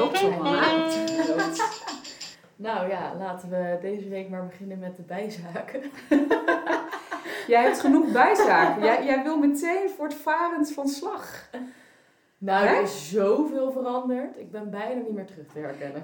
[0.00, 0.54] loopt zo man.
[2.56, 5.82] Nou ja, laten we deze week maar beginnen met de bijzaken.
[7.46, 8.84] Jij hebt genoeg bijzaken.
[8.84, 11.50] Jij, jij wil meteen voortvarend van slag.
[12.38, 12.74] Nou, Hè?
[12.74, 14.38] er is zoveel veranderd.
[14.38, 16.02] Ik ben bijna niet meer terug te herkennen.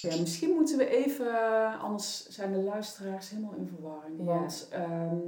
[0.00, 4.18] Ja, misschien moeten we even, eh, anders zijn de luisteraars helemaal in verwarring.
[4.18, 4.24] Ja.
[4.24, 5.18] Want ehm,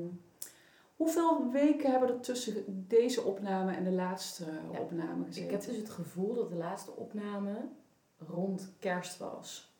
[1.02, 5.44] hoeveel weken hebben er tussen deze opname en de laatste Ja, opname gezeten?
[5.44, 7.54] Ik heb dus het gevoel dat de laatste opname
[8.18, 9.74] rond kerst was.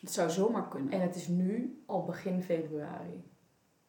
[0.00, 0.92] Het zou zomaar kunnen.
[0.92, 3.24] En het is nu al begin februari.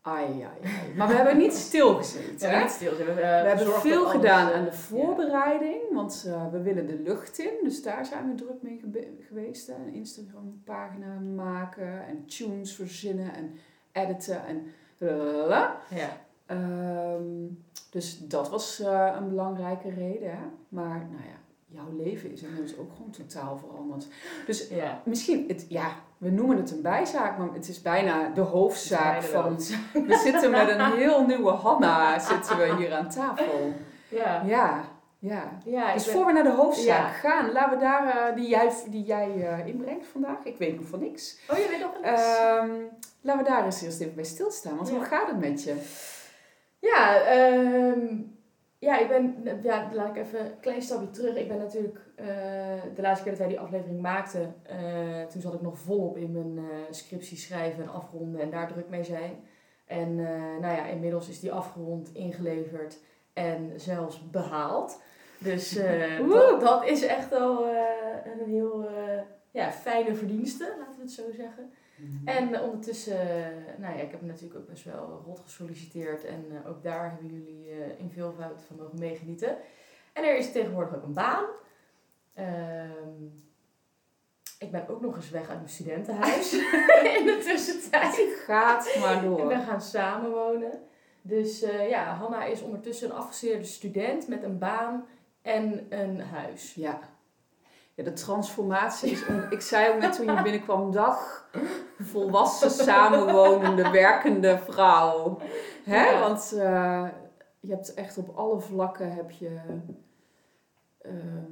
[0.01, 0.95] Ai, ai, ai.
[0.95, 2.37] Maar we hebben niet stilgezeten.
[2.37, 2.91] We hebben niet stil.
[2.91, 6.87] We hebben, eh, We hebben veel gedaan eh, aan de voorbereiding, want eh, we willen
[6.87, 7.53] de lucht in.
[7.63, 8.81] Dus daar zijn we druk mee
[9.27, 9.67] geweest.
[9.67, 9.73] Hè.
[9.73, 13.55] Een Instagram pagina maken en tunes verzinnen en
[13.91, 14.67] editen en.
[15.89, 16.26] Ja.
[16.47, 17.23] Ehm,
[17.89, 20.29] dus dat was eh, een belangrijke reden.
[20.31, 20.43] Hè.
[20.69, 24.07] Maar nou ja, jouw leven is inmiddels ook gewoon totaal veranderd.
[24.45, 25.01] Dus ja.
[25.05, 29.55] misschien, het, ja, we noemen het een bijzaak, maar het is bijna de hoofdzaak van...
[29.93, 33.73] We zitten met een heel nieuwe Hanna zitten we hier aan tafel.
[34.09, 34.41] Ja.
[34.45, 34.83] Ja,
[35.19, 35.43] ja.
[35.65, 37.07] Ja, Dus ben- voor we naar de hoofdzaak Ja.
[37.29, 40.37] gaan, laten we daar, eh, die jij, die jij eh, inbrengt vandaag.
[40.43, 41.39] Ik weet nog van niks.
[41.51, 42.21] Oh, je weet nog niks?
[42.37, 42.69] Ehm,
[43.21, 44.75] laten we daar eens eerst even bij stilstaan.
[44.75, 44.95] Want Ja.
[44.95, 45.75] hoe gaat het met je?
[46.93, 48.21] Ja, ehm,
[48.79, 51.35] ja, ik ben, ja, laat ik even een klein stapje terug.
[51.35, 52.25] Ik ben natuurlijk, eh,
[52.95, 56.31] de laatste keer dat wij die aflevering maakten, eh, toen zat ik nog volop in
[56.31, 59.43] mijn eh, scriptie schrijven en afronden en daar druk mee zijn.
[59.85, 60.15] En
[60.61, 62.99] nou ja, inmiddels is die afgerond, ingeleverd
[63.33, 65.01] en zelfs behaald.
[65.37, 65.79] Dus
[66.29, 67.67] dat, dat is echt al
[68.25, 68.89] een heel
[69.51, 71.71] ja, fijne verdienste, laten we het zo zeggen.
[72.25, 76.25] En eh, ondertussen, eh, nou ja, ik heb natuurlijk ook best wel rot gesolliciteerd.
[76.25, 77.67] En eh, ook daar hebben jullie
[77.97, 79.57] in veelvoud van mogen meegenieten.
[80.13, 81.45] En er is tegenwoordig ook een baan.
[82.33, 83.23] Ehm,
[84.59, 86.53] ik ben ook nog eens weg uit mijn studentenhuis
[87.17, 88.15] in de tussentijd.
[88.17, 89.51] Het gaat maar En we door.
[89.51, 90.81] gaan samenwonen.
[91.21, 95.05] Dus ja, Hanna is ondertussen een afgestudeerde student met een baan
[95.41, 96.73] en een huis.
[96.73, 96.99] Ja.
[97.97, 99.23] Ja, de transformatie is...
[99.49, 101.49] Ik zei ook net toen je binnenkwam, dag
[101.99, 105.37] volwassen, samenwonende, werkende vrouw.
[105.83, 106.05] Hè?
[106.05, 106.19] Ja.
[106.19, 107.07] Want eh,
[107.59, 109.59] je hebt echt op alle vlakken heb je
[111.01, 111.51] ehm,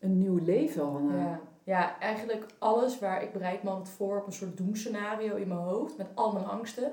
[0.00, 1.16] een nieuw leven, Hanna.
[1.16, 1.40] Ja.
[1.64, 5.60] ja, eigenlijk alles waar ik bereid me altijd voor op een soort doemscenario in mijn
[5.60, 6.92] hoofd met al mijn angsten.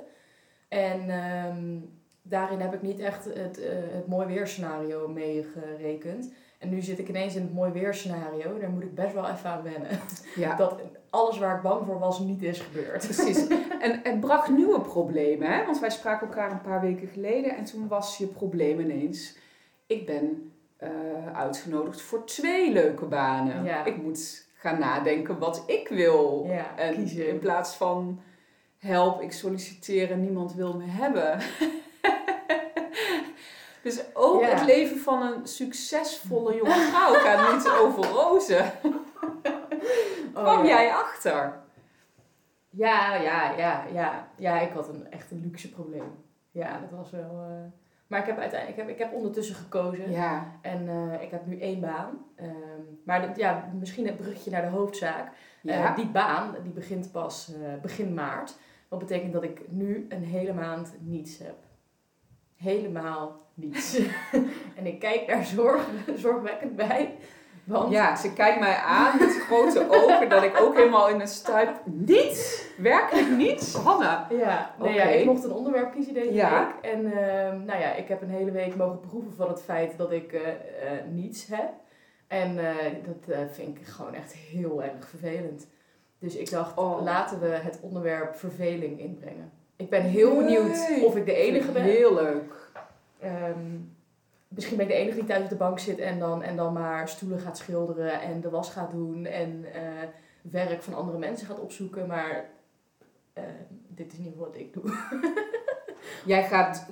[0.68, 1.80] En ehm,
[2.22, 6.34] daarin heb ik niet echt het, eh, het mooi weerscenario meegerekend.
[6.60, 8.60] En nu zit ik ineens in het mooi weerscenario.
[8.60, 9.90] Daar moet ik best wel even aan wennen.
[10.36, 10.56] Ja.
[10.56, 13.04] Dat alles waar ik bang voor was niet is gebeurd.
[13.04, 13.48] Precies.
[13.80, 15.66] En het bracht nieuwe problemen, hè?
[15.66, 19.38] Want wij spraken elkaar een paar weken geleden en toen was je probleem ineens.
[19.88, 20.90] Ik ben eh,
[21.34, 23.64] uitgenodigd voor twee leuke banen.
[23.64, 23.86] Ja.
[23.86, 26.46] Ik moet gaan nadenken wat ik wil.
[26.48, 27.28] Ja, en kiezen.
[27.28, 28.20] in plaats van
[28.78, 31.40] help, ik solliciteer en niemand wil me hebben.
[33.86, 34.48] Dus ook Ja.
[34.48, 38.72] het leven van een succesvolle jonge vrouw gaat niet over rozen.
[40.34, 40.70] Kwam Oh, ja.
[40.70, 41.54] jij achter?
[42.70, 44.28] Ja, ja, ja, ja.
[44.38, 46.12] Ja, ik had een echt een luxe probleem.
[46.52, 47.46] Ja, dat was wel...
[47.50, 47.72] eh,
[48.08, 48.80] Maar ik heb uiteindelijk...
[48.82, 50.12] Ik heb, ik heb ondertussen gekozen.
[50.12, 50.52] Ja.
[50.62, 52.26] En eh, ik heb nu één baan.
[52.36, 55.32] Ehm, maar dat, ja, misschien het bruggetje naar de hoofdzaak.
[55.62, 55.90] Ja.
[55.90, 58.56] Eh, die baan die begint pas begin maart.
[58.88, 61.56] Wat betekent dat ik nu een hele maand niets heb.
[62.58, 64.00] Helemaal niets.
[64.78, 67.16] en ik kijk daar zorg, zorgwekkend bij.
[67.64, 71.28] Want Ja, ze kijkt mij aan met grote ogen dat ik ook helemaal in een
[71.28, 71.82] stuip...
[71.86, 72.66] Niets?
[72.78, 73.76] Werkelijk niets?
[73.76, 74.28] Hanna?
[74.30, 75.02] Ja, nee, Oké.
[75.04, 76.66] ja, ik mocht een onderwerp kiezen deze Ja.
[76.82, 76.92] week.
[76.92, 80.12] En ehm, nou ja, ik heb een hele week mogen proeven van het feit dat
[80.12, 81.72] ik eh, eh, niets heb.
[82.28, 85.68] En eh, dat vind ik gewoon echt heel erg vervelend.
[86.20, 87.02] Dus ik dacht, Oh.
[87.04, 89.52] laten we het onderwerp verveling inbrengen.
[89.76, 91.84] Ik ben heel benieuwd of ik de enige ben.
[91.84, 92.70] Heel leuk.
[93.20, 93.78] Ehm,
[94.48, 96.74] misschien ben ik de enige die thuis op de bank zit en dan, en dan
[96.74, 99.82] maar stoelen gaat schilderen en de was gaat doen en eh,
[100.42, 102.08] werk van andere mensen gaat opzoeken.
[102.08, 102.50] Maar
[103.34, 103.44] eh,
[103.88, 104.84] dit is niet wat ik doe.
[106.26, 106.86] Jij gaat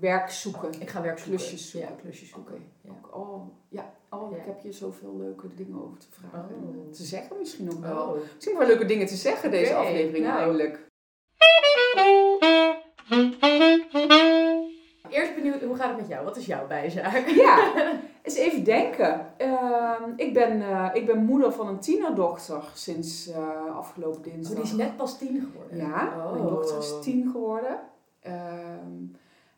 [0.00, 0.80] werk zoeken.
[0.80, 1.36] Ik ga werk zoeken.
[1.36, 1.90] Klusjes zoeken.
[1.90, 2.64] Ja, klusjes zoeken.
[2.80, 2.90] Ja.
[3.10, 3.92] Oh, ja.
[4.10, 6.54] Oh, ik heb je zoveel leuke dingen over te vragen.
[6.54, 6.92] Oh.
[6.92, 8.06] Te zeggen misschien ook wel.
[8.06, 8.16] Oh.
[8.34, 10.38] Misschien wel leuke dingen te zeggen deze aflevering nou.
[10.38, 10.90] eindelijk.
[15.12, 16.24] Eerst benieuwd, hoe gaat het met jou?
[16.24, 17.28] Wat is jouw bijzaak?
[17.28, 17.72] Ja,
[18.22, 19.26] eens even denken.
[19.36, 24.56] Ehm, ik, ben, eh, ik ben moeder van een tienerdochter sinds eh, afgelopen dinsdag.
[24.56, 25.76] Oh, die is net pas tien geworden.
[25.76, 26.32] Ja, Oh.
[26.32, 27.80] mijn dochter is tien geworden.
[28.20, 29.04] Ehm,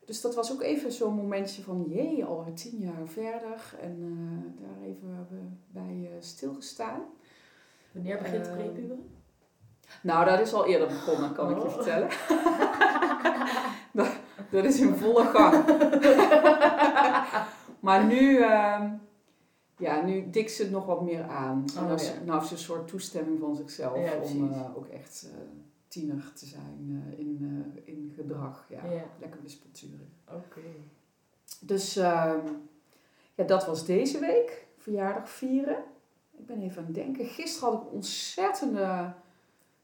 [0.05, 3.75] dus dat was ook even zo'n momentje van, jee, al tien jaar verder.
[3.81, 7.01] En eh, daar even bij stilgestaan.
[7.93, 9.11] Wanneer begint uh, prepuberen?
[10.03, 11.73] Nou, dat is al eerder begonnen, kan ik je oh.
[11.73, 12.09] vertellen.
[14.55, 15.65] dat, is in volle gang.
[17.87, 18.83] maar nu, uh,
[19.77, 21.65] ja, nu dikt ze het nog wat meer aan.
[21.77, 22.13] Oh, nou, ja.
[22.25, 25.41] nou heeft ze een soort toestemming van zichzelf ja, om uh, ook echt uh,
[25.89, 28.67] tiener te zijn uh, in, in gedrag.
[28.69, 28.83] Ja,
[29.21, 30.09] lekker wispelturig.
[30.29, 30.61] Oké.
[31.61, 32.47] Dus ehm,
[33.35, 34.67] ja, dat was deze week.
[34.79, 35.85] Verjaardag vieren.
[36.39, 37.27] Ik ben even aan het denken.
[37.27, 39.13] Gisteren had ik een ontzettende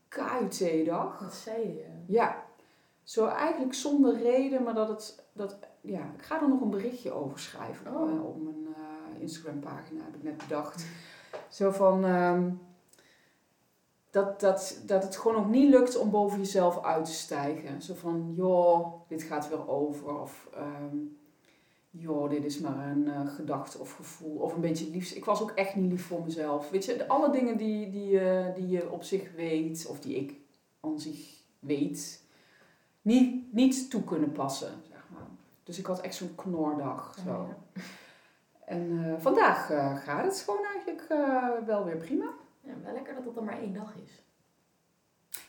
[0.09, 1.19] KUT-dag.
[1.19, 1.87] Wat zei je?
[2.07, 2.49] Ja.
[3.02, 5.25] Zo eigenlijk zonder reden, maar dat het...
[5.32, 8.25] Dat, ja, ik ga er nog een berichtje over schrijven oh.
[8.25, 10.87] op, op mijn Instagram pagina, heb ik net bedacht.
[11.49, 12.05] Zo van...
[12.05, 12.61] Um,
[14.11, 17.82] dat, dat, dat het gewoon nog niet lukt om boven jezelf uit te stijgen.
[17.82, 20.20] Zo van, joh, dit gaat weer over.
[20.20, 21.19] Of, um,
[21.91, 24.37] joh, dit is maar een uh, gedachte of gevoel.
[24.37, 25.17] Of een beetje liefst.
[25.17, 26.70] Ik was ook echt niet lief voor mezelf.
[26.70, 30.35] Weet je, alle dingen die, die, uh, die je op zich weet, of die ik
[30.81, 32.25] aan zich weet,
[33.02, 34.82] niet, niet toe kunnen passen.
[34.88, 35.26] Zeg maar.
[35.62, 37.17] Dus ik had echt zo'n knordag.
[37.25, 37.31] Zo.
[37.31, 37.82] Oh, ja.
[38.64, 39.67] En uh, vandaag
[40.05, 41.06] gaat het gewoon eigenlijk
[41.67, 42.31] wel weer prima.
[42.61, 44.23] Ja, wel lekker dat het dan maar één dag is.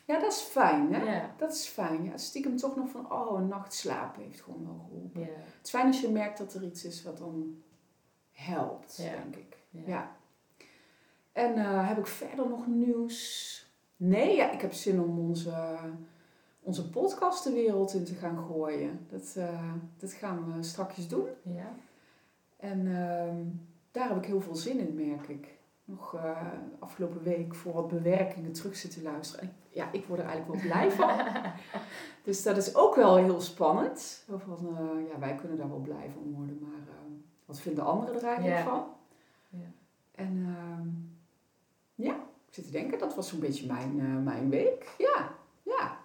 [0.04, 1.14] Ja, dat is fijn, hè?
[1.14, 1.34] Ja.
[1.36, 2.04] Dat is fijn.
[2.04, 5.20] Ja, stiekem toch nog van, oh, een nacht slapen heeft gewoon wel geholpen.
[5.20, 5.26] Ja.
[5.26, 7.62] Het is fijn als je merkt dat er iets is wat dan
[8.32, 9.56] helpt, denk ik.
[9.70, 10.16] Ja.
[11.32, 11.56] En
[11.86, 13.70] heb ik verder nog nieuws?
[13.96, 15.76] Nee, ja, ik heb zin om onze,
[16.62, 19.06] onze podcast de wereld in te gaan gooien.
[19.10, 21.28] Dat, uh, dat gaan we straks doen.
[21.42, 21.74] Ja.
[22.56, 23.34] En uh,
[23.90, 26.38] daar heb ik heel veel zin in, merk ik nog uh,
[26.78, 29.44] afgelopen week voor wat bewerkingen terug zitten luisteren.
[29.44, 31.10] En ja, ik word er eigenlijk wel blij van.
[32.24, 34.24] dus dat is ook wel heel spannend.
[34.28, 37.14] Van, uh, ja, wij kunnen daar wel blij van worden, maar uh,
[37.44, 38.84] wat vinden anderen er eigenlijk van?
[39.48, 39.70] Ja.
[40.14, 40.88] En ehm,
[41.94, 42.14] ja,
[42.46, 44.94] ik zit te denken, dat was zo'n beetje mijn, mijn week.
[44.98, 45.98] Ja, ja.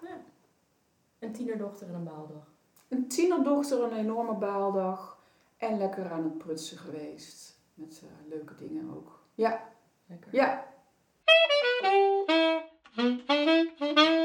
[1.19, 2.51] Een tienerdochter en een baaldag.
[2.87, 5.19] Een tienerdochter, een enorme baaldag.
[5.57, 7.59] En lekker aan het prutsen geweest.
[7.73, 9.19] Met leuke dingen ook.
[9.35, 9.61] Ja.
[10.05, 10.35] Lekker.
[10.35, 10.65] Ja.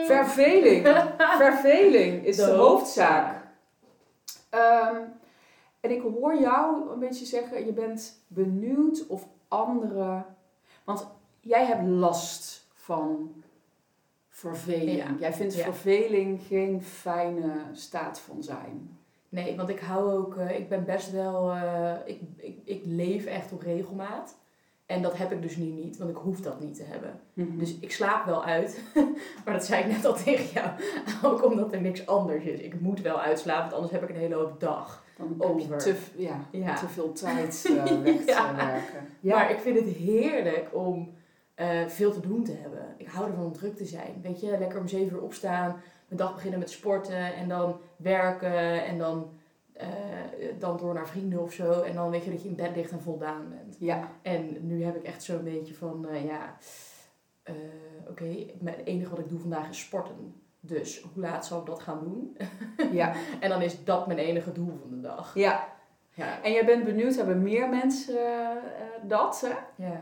[0.06, 0.86] Verveling.
[1.44, 3.46] Verveling is de, hoofdzaak.
[4.50, 5.12] Um,
[5.80, 10.26] en ik hoor jou een beetje zeggen, je bent benieuwd of anderen...
[10.84, 11.06] Want
[11.40, 13.32] jij hebt last van
[14.42, 15.02] verveling.
[15.18, 18.98] Jij vindt verveling geen fijne staat van zijn.
[19.28, 23.24] Nee, want ik hou ook, uh, ik ben best wel, uh, ik, ik, ik leef
[23.24, 24.36] echt op regelmaat.
[24.86, 27.20] En dat heb ik dus nu niet, want ik hoef dat niet te hebben.
[27.32, 27.58] Mhm.
[27.58, 28.82] Dus ik slaap wel uit.
[29.44, 30.68] maar dat zei ik net al tegen jou.
[31.32, 32.60] Ook omdat er niks anders is.
[32.60, 35.04] Ik moet wel uitslapen, want anders heb ik een hele hoop dag.
[35.16, 35.78] Dan over.
[35.78, 39.08] te, ja, te veel tijd uh, weg te werken.
[39.20, 39.36] Ja.
[39.36, 41.14] Maar ik vind het heerlijk om
[41.62, 42.94] uh, veel te doen te hebben.
[42.96, 44.20] Ik hou ervan om druk te zijn.
[44.22, 45.82] Weet je, lekker om zeven uur opstaan.
[46.08, 49.30] Mijn dag beginnen met sporten en dan werken en dan
[49.76, 49.88] uh,
[50.58, 51.82] dan door naar vrienden of zo.
[51.82, 53.76] En dan weet je dat je in bed ligt en voldaan bent.
[53.78, 54.08] Ja.
[54.22, 56.56] En nu heb ik echt zo'n beetje van, uh, ja,
[57.44, 60.34] oké, okay, het enige wat ik doe vandaag is sporten.
[60.60, 62.36] Dus hoe laat zal ik dat gaan doen?
[63.00, 63.14] ja.
[63.40, 65.34] en dan is dat mijn enige doel van de dag.
[65.34, 65.68] Ja.
[66.10, 66.42] ja.
[66.42, 68.58] En jij bent benieuwd, hebben meer mensen
[69.02, 69.84] dat, hè?
[69.84, 70.00] Ja.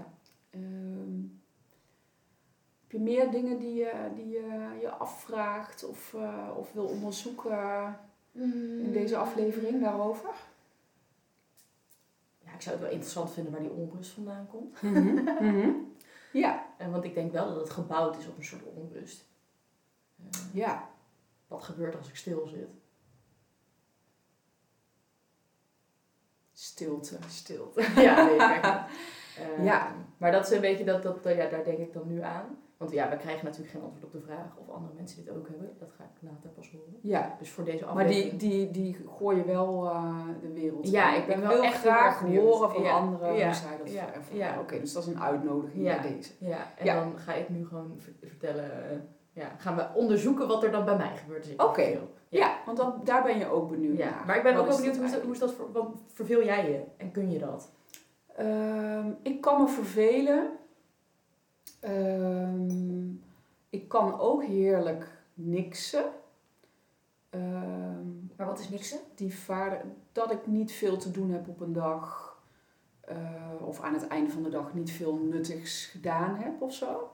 [2.90, 6.16] Heb je meer dingen die je, die je, je afvraagt of,
[6.56, 7.98] of wil onderzoeken?
[8.32, 10.30] in deze aflevering daarover?
[12.38, 14.82] Ja, ik zou het wel interessant vinden waar die onrust vandaan komt.
[14.82, 15.70] Mhm, mhm.
[16.32, 16.66] Ja.
[16.78, 19.26] En want ik denk wel dat het gebouwd is op een soort onrust.
[20.16, 20.88] Uh, ja.
[21.46, 22.68] Wat gebeurt als ik stil zit?
[26.52, 27.18] Stilte.
[27.28, 27.80] Stilte.
[28.02, 29.94] ja, nee, uh, ja.
[30.16, 32.59] Maar dat is een beetje, dat, dat, ja, daar denk ik dan nu aan.
[32.80, 35.48] Want ja, we krijgen natuurlijk geen antwoord op de vraag of andere mensen dit ook
[35.48, 35.76] hebben.
[35.78, 36.98] Dat ga ik later pas horen.
[37.02, 37.36] Ja.
[37.38, 38.30] Dus voor deze aflevering...
[38.30, 41.78] Maar die, die, die gooi je wel uh, de wereld Ja, ik ben wel echt
[41.80, 43.44] graag horen van anderen ja.
[43.44, 44.06] hoe zij dat ja.
[44.32, 44.60] Ja.
[44.60, 46.00] Oké, dus dat is een uitnodiging ja.
[46.00, 46.32] bij deze.
[46.38, 48.70] Ja, en dan ga ik nu gewoon vertellen...
[48.92, 48.98] Uh,
[49.32, 51.54] ja, gaan we onderzoeken wat er dan bij mij gebeurt.
[51.56, 51.98] Oké, ja.
[52.28, 52.56] ja.
[52.66, 54.10] want dan, daar ben je ook benieuwd ja.
[54.10, 54.24] naar.
[54.26, 56.44] Maar ik ben ook wel benieuwd, hoe is, dat, hoe is dat voor, wat verveel
[56.44, 57.72] jij je en kun je dat?
[58.40, 60.58] Um, ik kan me vervelen.
[61.84, 63.22] Um,
[63.70, 66.04] ik kan ook heerlijk niksen.
[67.30, 68.98] Um, maar wat is niksen?
[69.14, 69.34] Die
[70.12, 72.28] dat ik niet veel te doen heb op een dag.
[73.10, 77.10] Uh, of aan het einde van de dag niet veel nuttigs gedaan heb of zo.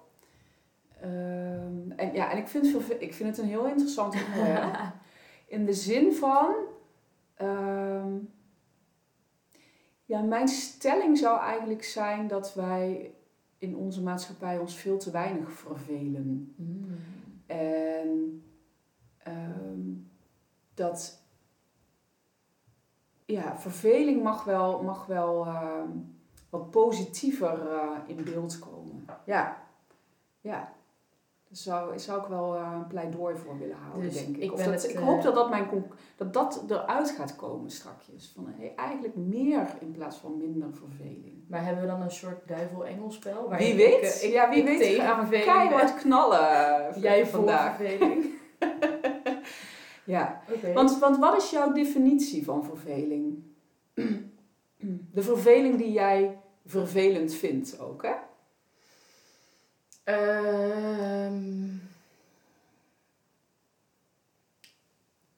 [1.05, 4.93] Um, en ja, en ik vind, ik vind het een heel interessant onderwerp.
[5.47, 6.55] In de zin van
[7.37, 8.19] Ehm,
[10.05, 13.15] ja, mijn stelling zou eigenlijk zijn dat wij
[13.59, 16.55] in onze maatschappij ons veel te weinig vervelen.
[16.57, 16.99] Mm.
[17.47, 18.43] En
[19.19, 19.81] ehm,
[20.75, 21.23] dat
[23.25, 25.89] ja, verveling mag wel, mag wel ehm,
[26.51, 29.05] wat positiever eh, in beeld komen.
[29.25, 29.67] Ja,
[30.41, 30.76] ja.
[31.65, 34.43] Daar zou, zou ik wel eh, een pleidooi voor willen houden, Dus denk ik.
[34.43, 35.85] ik Of ben dat, het, ik eh, hoop dat dat, mijn,
[36.17, 38.33] dat dat eruit gaat komen strakjes.
[38.35, 41.45] Van hey, eigenlijk meer in plaats van minder verveling.
[41.49, 43.49] Maar hebben we dan een soort duivel-engelspel?
[43.49, 44.03] Wie weet?
[44.23, 46.41] Ik, eh, ja, wie ik weet tegen keihard knallen
[47.01, 47.77] Jij vandaag.
[47.77, 48.25] verveling.
[50.05, 50.41] Ja,
[50.75, 53.43] want, want wat is jouw definitie van verveling?
[55.13, 58.13] De verveling die jij vervelend vindt ook, hè?
[60.07, 61.75] Ehm,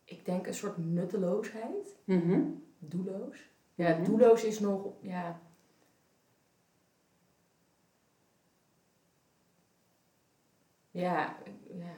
[0.05, 1.97] ik denk een soort nutteloosheid.
[2.05, 2.41] Mhm.
[2.79, 3.39] Doelloos.
[3.75, 4.05] Ja, Mhm.
[4.05, 5.41] doelloos is nog, ja...
[10.91, 11.37] Ja,
[11.71, 11.95] ja.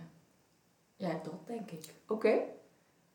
[0.96, 1.84] Ja, dat denk ik.
[2.06, 2.38] Oké.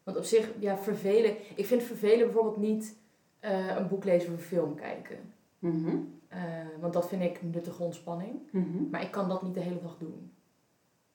[0.03, 1.37] Want op zich, ja, vervelen...
[1.57, 2.95] Ik vind vervelen bijvoorbeeld niet
[3.39, 5.33] eh, een boek lezen of een film kijken.
[5.59, 5.97] Mhm.
[6.27, 6.39] Eh,
[6.79, 8.39] want dat vind ik nuttige ontspanning.
[8.51, 8.89] Mhm.
[8.91, 10.31] Maar ik kan dat niet de hele dag doen.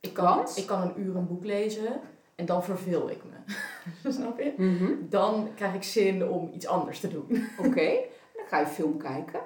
[0.01, 2.01] Ik kan, ik kan een uur een boek lezen
[2.35, 3.53] en dan verveel ik me.
[4.13, 4.53] Snap je?
[4.57, 4.93] Mhm.
[5.09, 7.27] Dan krijg ik zin om iets anders te doen.
[7.67, 7.91] Oké.
[8.37, 9.41] Dan ga je film kijken.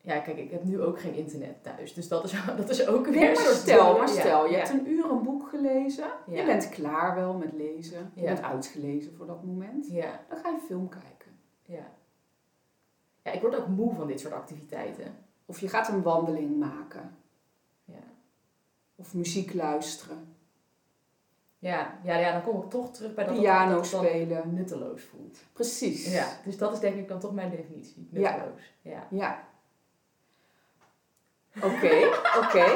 [0.00, 1.94] Ja, kijk, ik heb nu ook geen internet thuis.
[1.94, 3.54] Dus dat is, dat is ook weer Nee, een soort...
[3.56, 6.06] stel, maar Ja, stel, je hebt een uur een boek gelezen.
[6.26, 6.40] Ja.
[6.40, 8.10] Je bent klaar wel met lezen.
[8.14, 8.26] Je Ja.
[8.26, 9.86] bent uitgelezen voor dat moment.
[9.90, 11.32] Ja, Dan ga je film kijken.
[11.62, 11.94] ja.
[13.26, 15.16] Ja, ik word ook moe van dit soort activiteiten.
[15.46, 17.16] Of je gaat een wandeling maken.
[17.84, 18.02] Ja.
[18.96, 20.36] Of muziek luisteren.
[21.58, 24.54] Ja, ja, ja, dan kom ik toch terug bij dat Piano dat dan spelen.
[24.54, 25.38] nutteloos voelt.
[25.52, 26.12] Precies.
[26.12, 28.08] Ja, dus dat is denk ik dan toch mijn definitie.
[28.10, 28.74] Nutteloos.
[28.82, 29.06] Ja.
[29.10, 29.48] Ja.
[31.56, 32.08] Oké,
[32.42, 32.66] oké.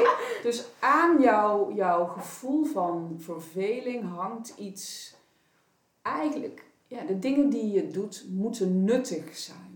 [0.43, 5.15] Dus aan jouw, jouw gevoel van verveling hangt iets.
[6.01, 9.70] Eigenlijk, ja, de dingen die je doet moeten nuttig zijn.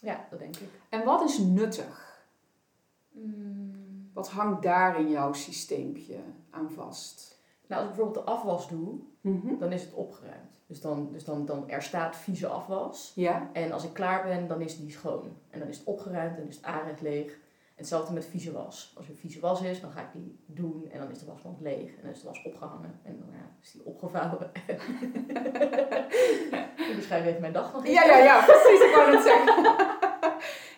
[0.00, 0.68] Ja, dat denk ik.
[0.88, 2.22] En wat is nuttig?
[3.12, 4.10] Mm.
[4.12, 6.16] Wat hangt daar in jouw systeempje
[6.50, 7.40] aan vast?
[7.66, 9.58] Nou, als ik bijvoorbeeld de afwas doe, Mhm.
[9.58, 10.60] dan is het opgeruimd.
[10.66, 13.12] Dus, dan, dus dan, dan er staat vieze afwas.
[13.14, 15.36] Ja, En als ik klaar ben, dan is die schoon.
[15.50, 17.38] En dan is het opgeruimd en is het aanrecht leeg.
[17.78, 18.92] Hetzelfde met vieze was.
[18.96, 21.60] Als er vieze was is, dan ga ik die doen en dan is de wasmand
[21.60, 21.96] leeg.
[21.96, 24.50] En dan is de was opgehangen en dan ja, is die opgevouwen.
[26.90, 28.80] ik beschrijf even mijn dag nog ja, ja, ja precies.
[28.80, 29.64] Ik wou het zeggen.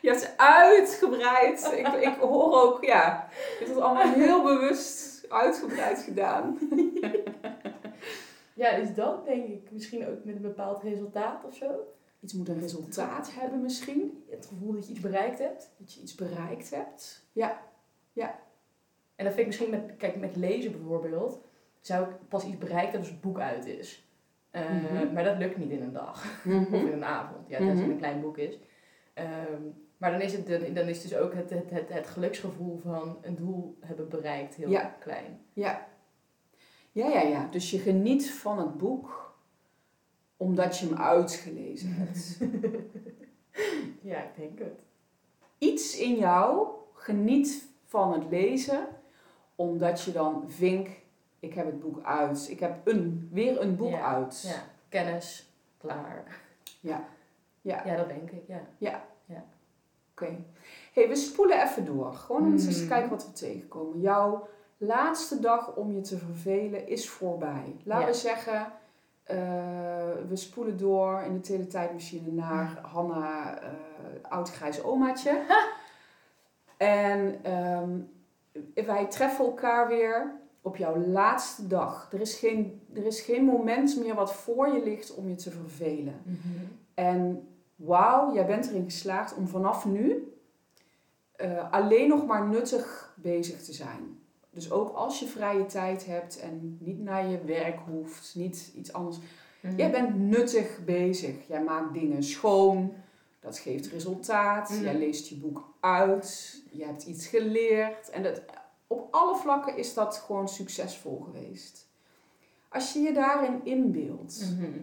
[0.02, 1.72] Je hebt ze uitgebreid.
[1.76, 6.58] Ik, ik hoor ook, ja, je hebt het allemaal heel bewust uitgebreid gedaan.
[8.54, 11.66] Ja, is dat denk ik misschien ook met een bepaald resultaat of zo.
[12.20, 14.24] Iets moet een resultaat hebben misschien.
[14.30, 15.70] Het gevoel dat je iets bereikt hebt.
[15.76, 17.26] Dat je iets bereikt hebt.
[19.16, 21.40] En dat vind ik misschien met, kijk, met lezen bijvoorbeeld,
[21.80, 24.08] zou ik pas iets bereikt hebben als het boek uit is.
[24.50, 25.12] Eh, Mhm.
[25.12, 27.48] Maar dat lukt niet in een dag of in een avond.
[27.48, 27.82] Ja, tenzij Mhm.
[27.82, 28.58] het een klein boek is.
[29.14, 29.62] Ehm,
[29.96, 33.36] maar dan is, het, dan is dus ook het, het, het, het geluksgevoel van een
[33.36, 34.96] doel hebben bereikt heel Ja.
[35.00, 35.40] klein.
[35.52, 35.86] Ja.
[36.92, 37.48] Ja, ja, ja.
[37.50, 39.29] Dus je geniet van het boek
[40.40, 42.38] omdat je hem uitgelezen hebt.
[44.02, 44.80] Ja, ik denk het.
[45.58, 48.86] Iets in jou geniet van het lezen
[49.54, 50.88] omdat je dan vink,
[51.40, 52.46] ik heb het boek uit.
[52.50, 54.14] Ik heb een, weer een boek Ja.
[54.14, 54.42] uit.
[54.46, 56.24] Ja, kennis, klaar.
[56.80, 57.04] Ja.
[57.60, 57.82] Ja.
[57.86, 58.42] Ja, dat denk ik,
[58.78, 59.04] ja.
[60.10, 60.36] Oké.
[60.92, 62.12] hey, we spoelen even door.
[62.14, 62.88] Gewoon om eens te Hmm.
[62.88, 64.00] kijken wat we tegenkomen.
[64.00, 67.76] Jouw laatste dag om je te vervelen is voorbij.
[67.84, 68.12] Laten Ja.
[68.12, 68.72] we zeggen,
[69.22, 69.36] eh,
[70.28, 73.68] we spoelen door in de teletijdmachine naar Hanna, eh
[74.22, 75.42] oud grijs omaatje.
[76.76, 77.98] en ehm,
[78.86, 82.08] wij treffen elkaar weer op jouw laatste dag.
[82.12, 85.50] Er is, geen, er is geen moment meer wat voor je ligt om je te
[85.50, 86.22] vervelen.
[86.94, 90.34] En wauw, jij bent erin geslaagd om vanaf nu
[91.36, 94.19] eh, alleen nog maar nuttig bezig te zijn.
[94.50, 98.92] Dus ook als je vrije tijd hebt en niet naar je werk hoeft, niet iets
[98.92, 99.18] anders.
[99.60, 99.76] Mhm.
[99.76, 101.46] Jij bent nuttig bezig.
[101.48, 102.92] Jij maakt dingen schoon.
[103.40, 104.70] Dat geeft resultaat.
[104.70, 104.82] Mhm.
[104.82, 106.60] Jij leest je boek uit.
[106.70, 108.10] Je hebt iets geleerd.
[108.10, 108.42] En dat,
[108.86, 111.88] op alle vlakken is dat gewoon succesvol geweest.
[112.68, 114.50] Als je je daarin inbeeldt.
[114.50, 114.78] Mhm.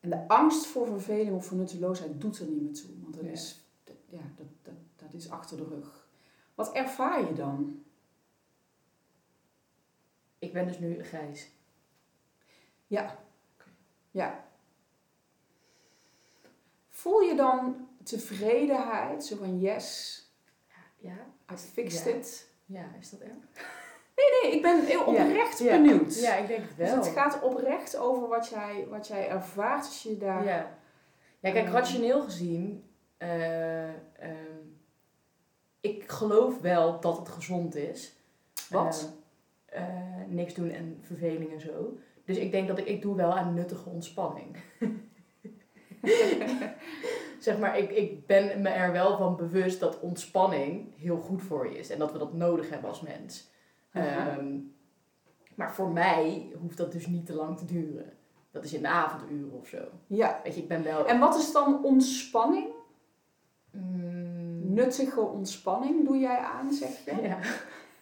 [0.00, 2.90] En de angst voor verveling of voor nutteloosheid doet er niet meer toe.
[3.02, 6.06] Want dat, is, dat, ja, dat, dat, dat is achter de rug.
[6.54, 7.81] Wat ervaar je dan?
[10.42, 11.48] Ik ben dus nu grijs.
[12.86, 13.18] Ja.
[14.10, 14.44] Ja.
[16.88, 19.24] Voel je dan tevredenheid?
[19.24, 20.18] Zo van yes,
[20.96, 21.16] Ja?
[21.52, 22.10] I fixed Ja.
[22.14, 22.48] it.
[22.66, 23.32] Ja, is dat erg?
[24.42, 25.70] Nee, ik ben heel oprecht Ja.
[25.76, 26.20] benieuwd.
[26.20, 26.96] Ja, ik denk het Dus wel.
[26.96, 30.44] het gaat oprecht over wat jij, wat jij ervaart als je daar...
[30.44, 30.78] Ja.
[31.40, 31.72] ja, kijk, Ehm.
[31.74, 32.84] rationeel gezien,
[33.16, 34.60] eh, ehm,
[35.80, 38.12] ik geloof wel dat het gezond is.
[38.70, 39.08] Wat?
[39.12, 39.21] Eh,
[39.72, 39.84] eh,
[40.28, 41.98] niks doen en verveling en zo.
[42.24, 44.56] Dus ik denk dat ik, ik doe wel aan nuttige ontspanning.
[47.38, 51.70] zeg maar, ik, ik ben me er wel van bewust dat ontspanning heel goed voor
[51.70, 51.90] je is.
[51.90, 53.50] En dat we dat nodig hebben als mens.
[53.92, 54.58] Ehm,
[55.54, 58.12] maar voor mij hoeft dat dus niet te lang te duren.
[58.50, 59.84] Dat is in de avonduren of zo.
[60.06, 60.40] ja.
[60.44, 61.06] Weet je, ik ben wel...
[61.06, 62.66] En wat is dan ontspanning?
[63.70, 67.22] Mm, Nuttige ontspanning doe jij aan, zeg je?
[67.22, 67.38] Ja.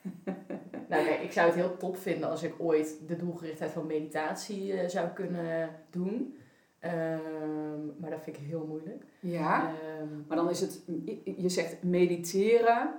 [0.91, 4.73] nou kijk, ik zou het heel top vinden als ik ooit de doelgerichtheid van meditatie
[4.73, 6.37] eh, zou kunnen doen.
[6.79, 9.05] Ehm, maar dat vind ik heel moeilijk.
[9.21, 9.63] Ja.
[9.69, 10.83] Ehm, Maar dan is het,
[11.25, 12.95] je zegt mediteren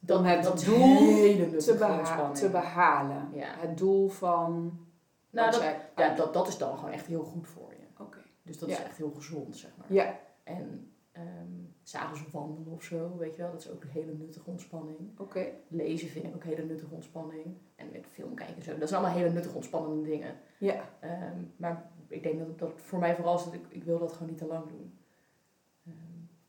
[0.00, 0.96] dat, Om het dat doel
[1.58, 3.28] te, beha- te behalen.
[3.32, 3.54] Ja.
[3.58, 4.78] Het doel van...
[5.30, 5.62] Nou, dat,
[5.96, 8.02] ja, dat, dat is dan gewoon echt heel goed voor je.
[8.04, 8.18] Oké.
[8.42, 9.86] Dus dat is echt heel gezond, zeg maar.
[9.92, 14.12] Ja, En ehm s'avonds wandelen of zo, weet je wel, dat is ook een hele
[14.12, 14.98] nuttige ontspanning.
[15.18, 15.46] oké.
[15.68, 17.44] Lezen vind ik ook hele nuttige ontspanning.
[17.76, 18.78] En met film kijken en zo.
[18.78, 20.34] Dat zijn allemaal hele nuttige ontspannende dingen.
[20.58, 20.88] Ja.
[21.00, 24.12] Ehm, maar ik denk dat dat voor mij vooral is dat ik, ik wil dat
[24.12, 24.98] gewoon niet te lang doen.
[25.86, 25.94] Ehm,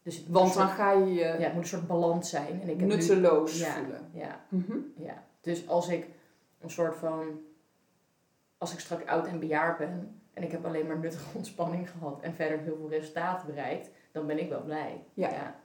[0.04, 2.62] dus het Want dan ga je je ja, het moet een soort balans zijn.
[2.62, 4.10] En ik heb nu- nutteloos ja, voelen.
[4.14, 4.78] ja, Mhm.
[4.98, 5.24] ja.
[5.42, 6.08] Dus als ik
[6.60, 7.40] een soort van,
[8.58, 12.22] als ik straks oud en bejaard ben en ik heb alleen maar nuttige ontspanning gehad
[12.22, 15.04] en verder heel veel resultaten bereikt, dan ben ik wel blij.
[15.14, 15.56] Ja.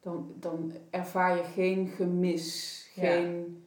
[0.00, 3.02] Dan, dan ervaar je geen gemis, Ja.
[3.02, 3.64] geen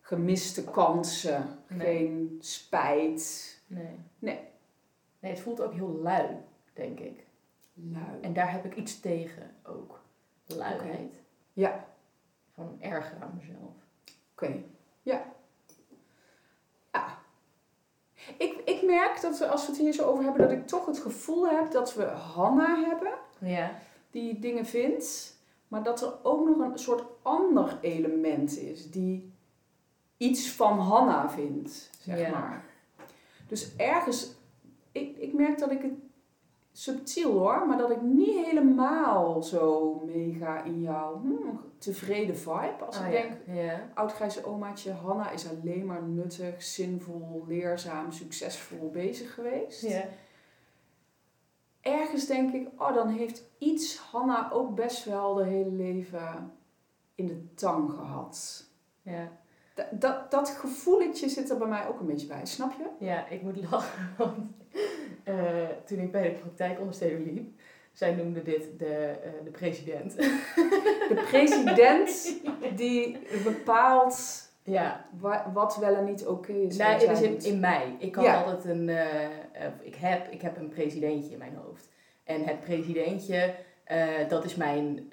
[0.00, 1.80] gemiste kansen, Nee.
[1.86, 3.62] geen spijt.
[3.66, 3.96] Nee.
[4.18, 4.40] Nee.
[5.18, 6.36] Nee, het voelt ook heel lui,
[6.72, 7.26] denk ik.
[7.74, 8.20] Lui.
[8.20, 10.02] En daar heb ik iets tegen ook.
[10.46, 11.14] Luiheid.
[11.52, 11.84] Ja.
[12.54, 13.74] Gewoon erger aan mezelf.
[14.32, 14.62] Oké, ja.
[15.02, 15.32] Ja.
[18.38, 20.86] Ik, ik merk dat we, als we het hier zo over hebben, dat ik toch
[20.86, 23.72] het gevoel heb dat we Hanna hebben, Ja.
[24.10, 25.36] die dingen vindt,
[25.68, 29.32] maar dat er ook nog een soort ander element is, die
[30.16, 32.30] iets van Hanna vindt, zeg Ja.
[32.30, 32.64] maar.
[33.48, 34.32] Dus ergens,
[34.92, 35.92] ik, ik merk dat ik het
[36.72, 42.84] subtiel hoor, maar dat ik niet helemaal zo meega in jouw hmm, tevreden vibe.
[42.86, 43.22] Als Ah, ik ja.
[43.22, 43.88] denk, Ja.
[43.94, 49.82] oud-grijze omaatje Hanna is alleen maar nuttig, zinvol, leerzaam, succesvol bezig geweest.
[49.82, 50.04] Ja.
[51.80, 56.52] Ergens denk ik, oh, dan heeft iets Hanna ook best wel de hele leven
[57.14, 58.64] in de tang gehad.
[59.02, 59.28] Ja.
[59.74, 63.04] Dat, dat, dat gevoeletje zit er bij mij ook een beetje bij, snap je?
[63.06, 64.54] ja, ik moet lachen.
[65.38, 67.60] Eh, toen ik bij de praktijkondersteuner liep,
[67.92, 70.16] zij noemde dit de, eh, de president.
[70.16, 72.36] De president
[72.80, 75.04] die bepaalt ja.
[75.20, 76.76] wa- wat wel en niet oké is.
[76.76, 77.44] Nou, is jij in, doet.
[77.44, 77.96] in mij.
[77.98, 78.42] Ik had Ja.
[78.42, 78.88] altijd een.
[78.88, 79.28] eh,
[79.80, 81.88] ik, heb, ik heb een presidentje in mijn hoofd.
[82.24, 83.54] En het presidentje,
[84.28, 85.08] dat is mijn.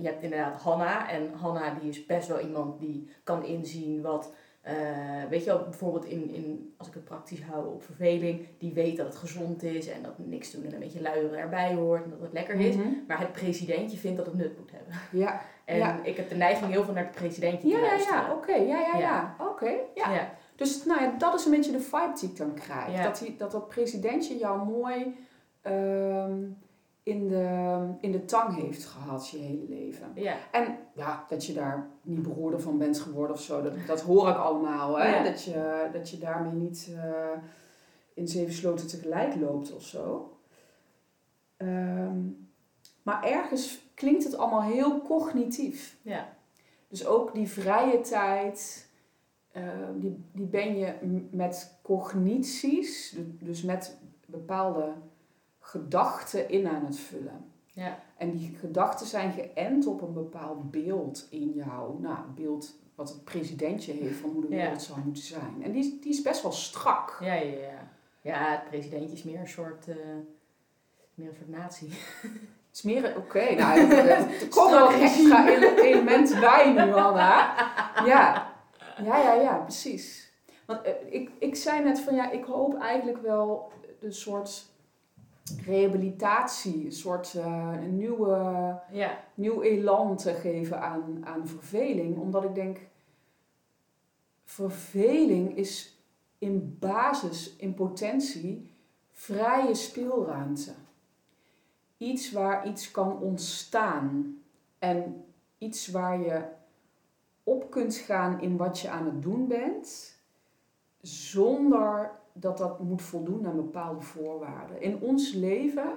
[0.00, 1.10] je hebt inderdaad Hanna.
[1.10, 4.32] En Hanna die is best wel iemand die kan inzien wat.
[4.68, 8.72] Eh, weet je wel, bijvoorbeeld in, in, als ik het praktisch hou op verveling, die
[8.72, 12.04] weet dat het gezond is en dat niks doen en een beetje luieren erbij hoort
[12.04, 12.76] en dat het lekker is.
[12.76, 12.88] Mhm.
[13.06, 14.94] Maar het presidentje vindt dat het nut moet hebben.
[15.12, 16.00] Ja, En Ja.
[16.02, 18.20] ik heb de neiging heel veel naar het presidentje ja, te ja, luisteren.
[18.22, 19.36] ja, oké, ja, ja, ja, Ja.
[19.40, 20.12] oké, ja.
[20.12, 20.30] ja.
[20.56, 22.92] Dus nou ja, dat is een beetje de vibe die ik dan krijg.
[22.92, 23.02] Ja.
[23.02, 25.16] Dat, die, dat dat presidentje jou mooi
[25.62, 26.42] ehm,
[27.08, 30.10] in, de, in de tang heeft gehad je hele leven.
[30.14, 30.36] ja.
[30.52, 34.28] En ja, dat je daar niet beroerder van bent geworden of zo, dat, dat hoor
[34.28, 34.98] ik allemaal.
[34.98, 35.16] Hè?
[35.16, 35.22] Ja.
[35.22, 37.38] Dat, je, dat je daarmee niet eh,
[38.14, 40.32] in zeven sloten tegelijk loopt of zo.
[41.56, 42.18] Ehm,
[43.02, 45.96] maar ergens klinkt het allemaal heel cognitief.
[46.02, 46.28] Ja.
[46.88, 48.88] Dus ook die vrije tijd,
[49.52, 49.62] eh,
[49.94, 50.92] die, die ben je
[51.30, 54.92] met cognities, du- dus met bepaalde
[55.68, 57.44] gedachten in aan het vullen.
[57.66, 57.98] Ja.
[58.16, 62.00] En die gedachten zijn geënt op een bepaald beeld in jou.
[62.00, 64.62] Nou, een beeld wat het presidentje heeft van hoe de Ja.
[64.62, 65.62] wereld zou moeten zijn.
[65.62, 67.16] En die, is- die is best wel strak.
[67.20, 67.88] Ja, ja, ja.
[68.20, 69.96] Ja, het presidentje is meer een soort, eh,
[71.14, 71.88] meer een soort natie.
[71.90, 77.54] Het is meer, oké, nou, er- komen nog extra ele- elementen bij nu, Hanna.
[78.06, 78.52] Ja,
[79.04, 80.32] ja, ja, ja, precies.
[80.66, 84.66] Want eh, ik, ik zei net van ja, ik hoop eigenlijk wel een soort
[85.64, 88.36] rehabilitatie, een soort eh, een nieuwe,
[88.90, 89.18] Ja.
[89.34, 92.18] nieuw elan te geven aan, aan verveling.
[92.18, 92.78] Omdat ik denk,
[94.44, 95.96] verveling is
[96.38, 98.70] in basis, in potentie,
[99.10, 100.72] vrije speelruimte.
[101.96, 104.36] Iets waar iets kan ontstaan.
[104.78, 105.24] En
[105.58, 106.42] iets waar je
[107.42, 110.16] op kunt gaan in wat je aan het doen bent,
[111.00, 114.82] zonder dat dat moet voldoen aan bepaalde voorwaarden.
[114.82, 115.92] In ons leven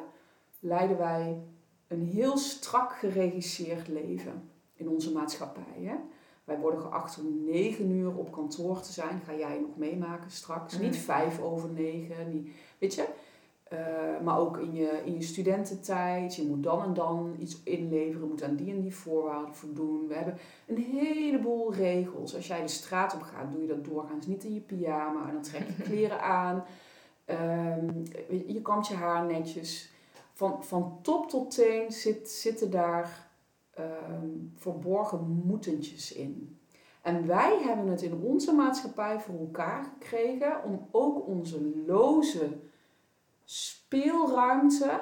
[0.59, 1.43] leiden wij
[1.87, 5.81] een heel strak geregisseerd leven in onze maatschappij.
[5.83, 5.95] Hè?
[6.43, 9.21] Wij worden geacht om negen uur op kantoor te zijn.
[9.25, 10.79] Ga jij nog meemaken straks?
[10.79, 12.29] Niet vijf over negen.
[12.29, 13.07] Niet, weet je?
[13.71, 16.35] Eh, maar ook in je, in je studententijd.
[16.35, 18.27] Je moet dan en dan iets inleveren.
[18.27, 20.07] Moet aan die en die voorwaarden voldoen.
[20.07, 22.35] We hebben een heleboel regels.
[22.35, 25.27] Als jij de straat op gaat, doe je dat doorgaans niet in je pyjama.
[25.27, 26.63] En dan trek je kleren aan.
[27.25, 27.89] Ehm,
[28.45, 29.91] je kamt je haar netjes.
[30.33, 33.29] Van, van top tot teen zit, zitten daar
[33.73, 36.59] ehm, verborgen moetentjes in.
[37.01, 42.69] En wij hebben het in onze maatschappij voor elkaar gekregen om ook onze loze
[43.51, 45.01] speelruimte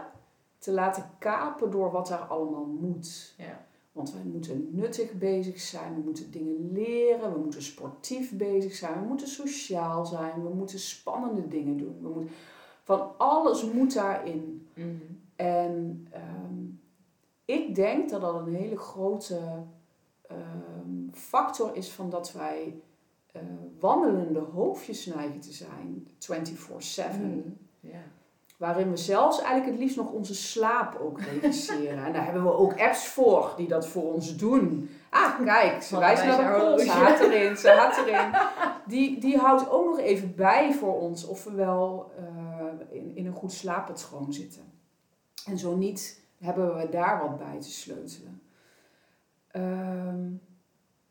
[0.58, 3.34] te laten kapen door wat er allemaal moet.
[3.38, 3.66] Ja.
[3.92, 9.02] Want wij moeten nuttig bezig zijn, we moeten dingen leren, we moeten sportief bezig zijn,
[9.02, 11.98] we moeten sociaal zijn, we moeten spannende dingen doen.
[12.02, 12.34] We moeten,
[12.84, 14.68] van alles moet daarin.
[14.74, 14.88] Mhm.
[15.36, 16.66] En ehm,
[17.46, 19.40] ik denk dat dat een hele grote
[20.28, 22.82] ehm, factor is van dat wij
[23.32, 23.42] eh,
[23.80, 27.20] wandelende hoofdjes neigen te zijn, 24/7.
[27.20, 27.50] Mhm.
[27.80, 28.02] Ja.
[28.60, 32.06] Waarin we zelfs eigenlijk het liefst nog onze slaap ook regisseren.
[32.06, 34.90] en daar hebben we ook apps voor die dat voor ons doen.
[35.10, 36.84] Ah, kijk, ze wijst naar de pols.
[36.84, 38.32] Ze haat erin, ze haat erin.
[38.86, 43.26] Die, die houdt ook nog even bij voor ons of we wel eh, in, in
[43.26, 44.72] een goed slaappatroon zitten.
[45.46, 48.42] En zo niet, hebben we daar wat bij te sleutelen.
[49.52, 50.28] Ehm,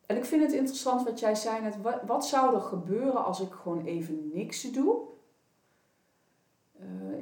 [0.06, 1.82] en ik vind het interessant wat jij zei net.
[1.82, 5.16] Wat, wat zou er gebeuren als ik gewoon even niks doe?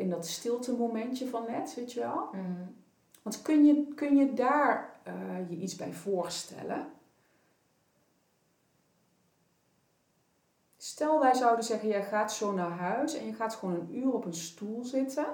[0.07, 2.29] In dat stilte momentje van net, weet je wel?
[2.33, 2.67] Mhm.
[3.23, 6.93] Want kun je, kun je daar eh, je iets bij voorstellen?
[10.77, 14.13] Stel wij zouden zeggen, jij gaat zo naar huis en je gaat gewoon een uur
[14.13, 15.27] op een stoel zitten.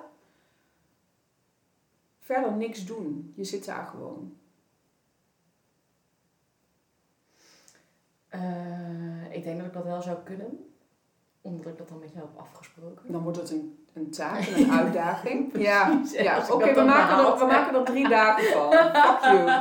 [2.19, 3.33] Verder niks doen.
[3.37, 4.37] Je zit daar gewoon.
[8.29, 10.73] Eh, ik denk dat ik dat wel zou kunnen.
[11.41, 13.13] Omdat ik dat dan met jou heb afgesproken.
[13.13, 15.53] Dan wordt het een, een taak, en een uitdaging.
[15.69, 16.47] ja, ja.
[16.51, 18.73] oké, we, maken er, we maken er drie dagen van.
[19.03, 19.51] Fuck you.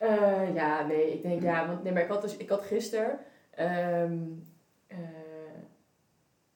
[0.00, 3.18] Eh, ja, nee, ik denk ja, want nee, maar ik had dus, ik had gisteren,
[3.50, 4.18] ehm,
[4.86, 4.98] eh,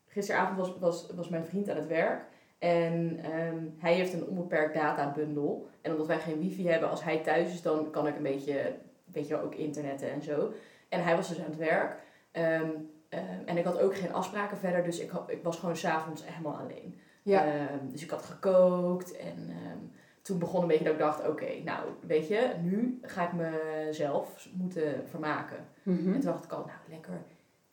[0.07, 2.25] gisteravond was, was, was mijn vriend aan het werk
[2.59, 7.19] en ehm, hij heeft een onbeperkt databundel en omdat wij geen wifi hebben, als hij
[7.19, 10.53] thuis is, dan kan ik een beetje, weet je wel, ook internetten en zo.
[10.89, 11.97] En hij was dus aan het werk
[12.31, 12.71] ehm,
[13.17, 16.57] ehm, en ik had ook geen afspraken verder, dus ik, ik was gewoon s'avonds helemaal
[16.57, 16.99] alleen.
[17.23, 17.45] Ja.
[17.45, 19.79] Ehm, dus ik had gekookt en ehm,
[20.23, 24.49] toen begon een beetje dat ik dacht, oké, nou weet je, nu ga ik mezelf
[24.53, 25.67] moeten vermaken.
[25.83, 26.07] Mhm.
[26.07, 27.23] En toen dacht ik al, nou lekker,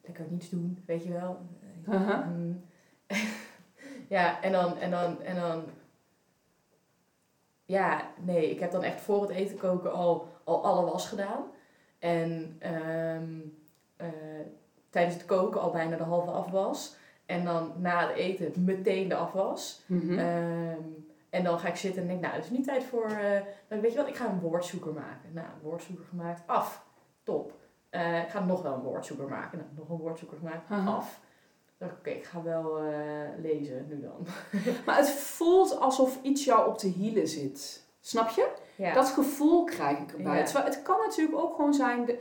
[0.02, 1.40] lekker niets doen, weet je wel.
[3.08, 3.18] Eh,
[4.16, 5.64] ja, en dan, en dan, en dan,
[7.66, 11.44] ja, nee, ik heb dan echt voor het eten koken al, al alle was gedaan.
[12.00, 14.08] En eh,
[14.92, 16.96] tijdens het koken al bijna de halve afwas.
[17.26, 19.84] En dan na het eten meteen de afwas.
[19.86, 20.20] Mhm.
[20.20, 20.82] Ehm,
[21.30, 23.82] en dan ga ik zitten en denk, nou, het is nu tijd voor, eh, nou,
[23.82, 25.30] weet je wat, ik ga een woordzoeker maken.
[25.34, 26.86] Nou, een woordzoeker gemaakt, af,
[27.24, 27.54] top.
[27.90, 29.58] Eh, ik ga nog wel een woordzoeker maken.
[29.58, 30.92] Nou, nog een woordzoeker gemaakt, Aha.
[30.92, 31.20] af.
[31.78, 32.94] Dacht ik, oké, ik ga wel eh,
[33.42, 34.28] lezen nu dan.
[34.86, 37.86] Maar het voelt alsof iets jou op de hielen zit.
[38.00, 38.48] Snap je?
[38.76, 38.94] Ja.
[38.94, 40.38] Dat gevoel krijg ik erbij.
[40.38, 40.44] Ja.
[40.44, 42.06] Terwijl het kan natuurlijk ook gewoon zijn...
[42.06, 42.20] De,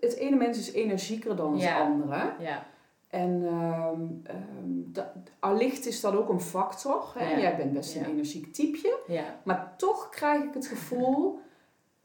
[0.00, 1.80] het ene mens is energieker dan het Ja.
[1.80, 2.32] andere.
[2.38, 2.66] ja.
[3.08, 7.12] En ehm, ehm, da- allicht is dat ook een factor.
[7.14, 7.30] Hè?
[7.30, 7.38] Ja.
[7.38, 8.98] Jij bent best een energiek typeje.
[9.06, 9.24] Ja.
[9.42, 11.40] Maar toch krijg ik het gevoel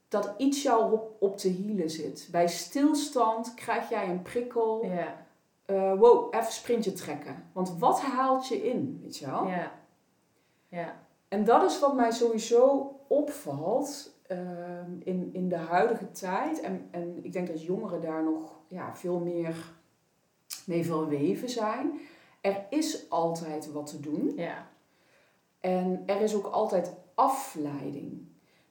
[0.08, 2.28] dat iets jou op, op de hielen zit.
[2.32, 4.86] Bij stilstand krijg jij een prikkel.
[4.86, 5.26] Ja.
[5.66, 7.44] Eh, wow, even sprintje trekken.
[7.54, 9.48] Want wat haalt je in, weet je wel?
[9.48, 9.72] Ja.
[10.68, 10.96] Ja.
[11.28, 16.62] En dat is wat mij sowieso opvalt ehm, in, in de huidige tijd.
[16.62, 19.56] En, en ik denk dat jongeren daar nog ja, veel meer
[20.66, 22.00] mee verweven zijn.
[22.42, 24.34] Er is altijd wat te doen.
[24.36, 24.68] Ja.
[25.60, 28.28] En er is ook altijd afleiding.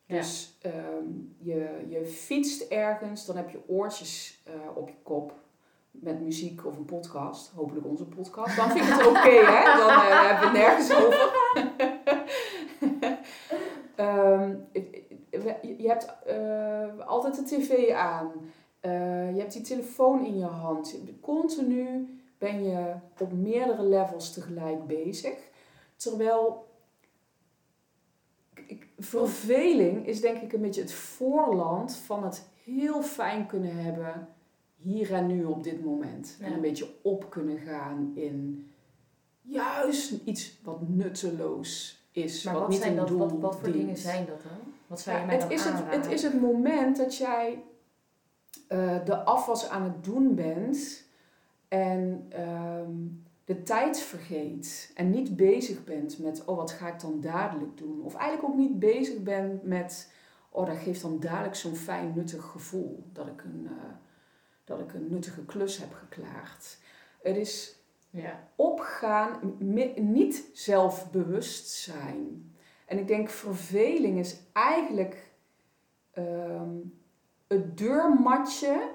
[0.07, 0.17] Ja.
[0.17, 1.07] Dus ehm,
[1.39, 5.35] je, je fietst ergens, dan heb je oortjes eh, op je kop
[5.91, 7.51] met muziek of een podcast.
[7.55, 8.57] Hopelijk onze podcast.
[8.57, 9.79] Dan vind ik het oké, hè?
[9.79, 11.93] Dan eh, hebben we het nergens over.
[15.45, 18.33] je je hebt eh, altijd de tv aan.
[18.81, 20.97] Eh, je hebt die telefoon in je hand.
[21.21, 25.35] Continu ben je op meerdere levels tegelijk bezig.
[25.97, 26.67] Terwijl
[28.67, 34.29] ik- verveling is denk ik een beetje het voorland van het heel fijn kunnen hebben
[34.77, 36.39] hier en nu op dit moment.
[36.41, 38.69] En een beetje op kunnen gaan in
[39.41, 42.43] juist iets wat nutteloos is.
[42.45, 44.74] Maar wat, wat, niet zijn een dat, doel wat, wat voor dingen zijn dat dan?
[44.87, 47.63] Wat zou je Ja, mij het, is het, het is het moment dat jij
[48.69, 51.05] eh, de afwas aan het doen bent
[51.69, 52.91] en ehm,
[53.45, 58.03] de tijd vergeet en niet bezig bent met, oh wat ga ik dan dadelijk doen?
[58.03, 60.13] Of eigenlijk ook niet bezig bent met,
[60.51, 63.95] oh dat geeft dan dadelijk zo'n fijn nuttig gevoel dat ik een, eh,
[64.65, 66.79] dat ik een nuttige klus heb geklaard.
[67.23, 67.79] Het is
[68.11, 68.49] Ja.
[68.57, 69.57] opgaan,
[69.97, 72.54] niet zelfbewust zijn.
[72.85, 75.31] En ik denk verveling is eigenlijk
[76.11, 76.77] ehm,
[77.47, 78.91] het deurmatje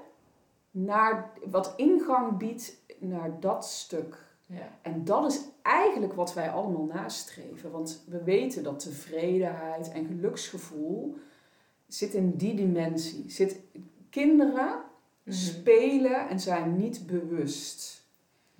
[0.70, 4.28] naar wat ingang biedt naar dat stuk.
[4.46, 4.78] Ja.
[4.82, 7.70] En dat is eigenlijk wat wij allemaal nastreven.
[7.70, 11.16] Want we weten dat tevredenheid en geluksgevoel
[11.86, 13.30] zit in die dimensie.
[13.30, 13.60] Zit,
[14.10, 14.88] kinderen
[15.22, 15.38] Mhm.
[15.38, 17.99] spelen en zijn niet bewust.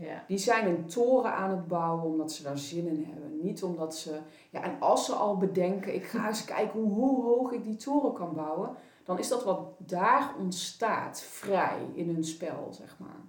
[0.01, 0.25] Ja.
[0.27, 3.41] Die zijn een toren aan het bouwen omdat ze daar zin in hebben.
[3.43, 4.19] Niet omdat ze.
[4.51, 7.77] Ja, en als ze al bedenken, ik ga eens kijken hoe, hoe hoog ik die
[7.77, 8.71] toren kan bouwen.
[9.05, 13.21] Dan is dat wat daar ontstaat, vrij in hun spel, zeg maar.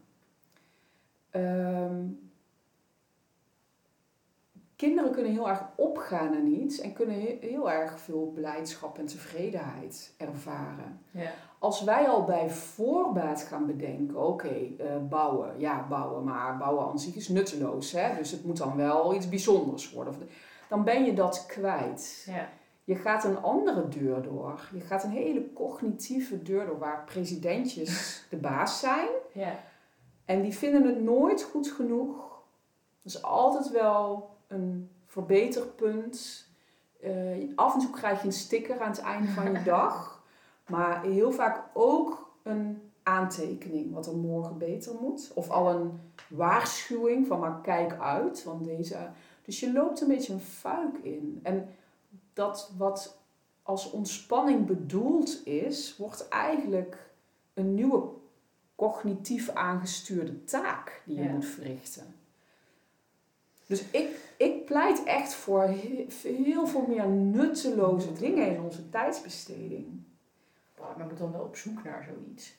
[1.29, 2.05] Ehm,
[4.81, 9.05] kinderen kunnen heel erg opgaan aan iets en kunnen he- heel erg veel blijdschap en
[9.05, 10.99] tevredenheid ervaren.
[11.11, 11.31] Ja.
[11.59, 16.99] Als wij al bij voorbaat gaan bedenken, oké, eh, bouwen, ja, bouwen, maar bouwen aan
[16.99, 18.15] zich is nutteloos, hè?
[18.17, 20.13] dus het moet dan wel iets bijzonders worden.
[20.69, 22.23] Dan ben je dat kwijt.
[22.27, 22.49] Ja.
[22.83, 24.69] Je gaat een andere deur door.
[24.73, 27.91] Je gaat een hele cognitieve deur door waar presidentjes
[28.29, 29.07] de baas zijn.
[29.33, 29.59] Ja.
[30.25, 32.41] En die vinden het nooit goed genoeg.
[33.03, 36.47] Is altijd wel een verbeterpunt.
[37.01, 37.11] Eh,
[37.55, 40.23] af en toe krijg je een sticker aan het einde van je dag.
[40.67, 45.31] Maar heel vaak ook een aantekening wat er morgen beter moet.
[45.33, 48.43] Of al een waarschuwing van maar kijk uit.
[48.43, 49.09] Want deze...
[49.45, 51.39] Dus je loopt een beetje een fuik in.
[51.43, 51.69] En
[52.33, 53.17] dat wat
[53.63, 57.09] als ontspanning bedoeld is, wordt eigenlijk
[57.53, 58.03] een nieuwe
[58.75, 61.31] cognitief aangestuurde taak die je Ja.
[61.31, 62.15] moet verrichten.
[63.71, 69.88] Dus ik, ik pleit echt voor he- heel veel meer nutteloze dingen in onze tijdsbesteding.
[70.79, 72.55] Maar moet dan wel op zoek naar zoiets.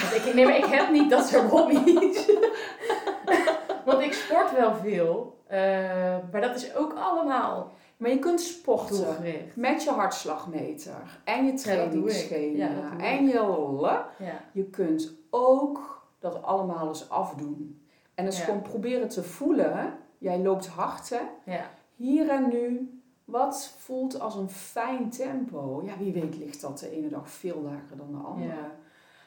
[0.00, 2.26] Want ik, nee, maar ik heb niet dat soort hobby's.
[3.84, 5.38] Want ik sport wel veel.
[5.46, 5.58] eh,
[6.32, 9.56] maar dat is ook allemaal Maar je kunt sporten doelgericht.
[9.56, 14.04] met je hartslagmeter en je trainingsschema Ja, en je lollen.
[14.18, 14.40] Ja.
[14.52, 17.80] Je kunt ook dat allemaal eens afdoen.
[18.14, 18.30] En Ja.
[18.44, 19.98] gewoon proberen te voelen.
[20.18, 21.52] Jij loopt hard, hè?
[21.52, 21.70] Ja.
[21.96, 22.98] Hier en nu.
[23.24, 25.82] Wat voelt als een fijn tempo?
[25.84, 28.48] Ja, wie weet ligt dat de ene dag veel lager dan de andere.
[28.48, 28.70] Ja.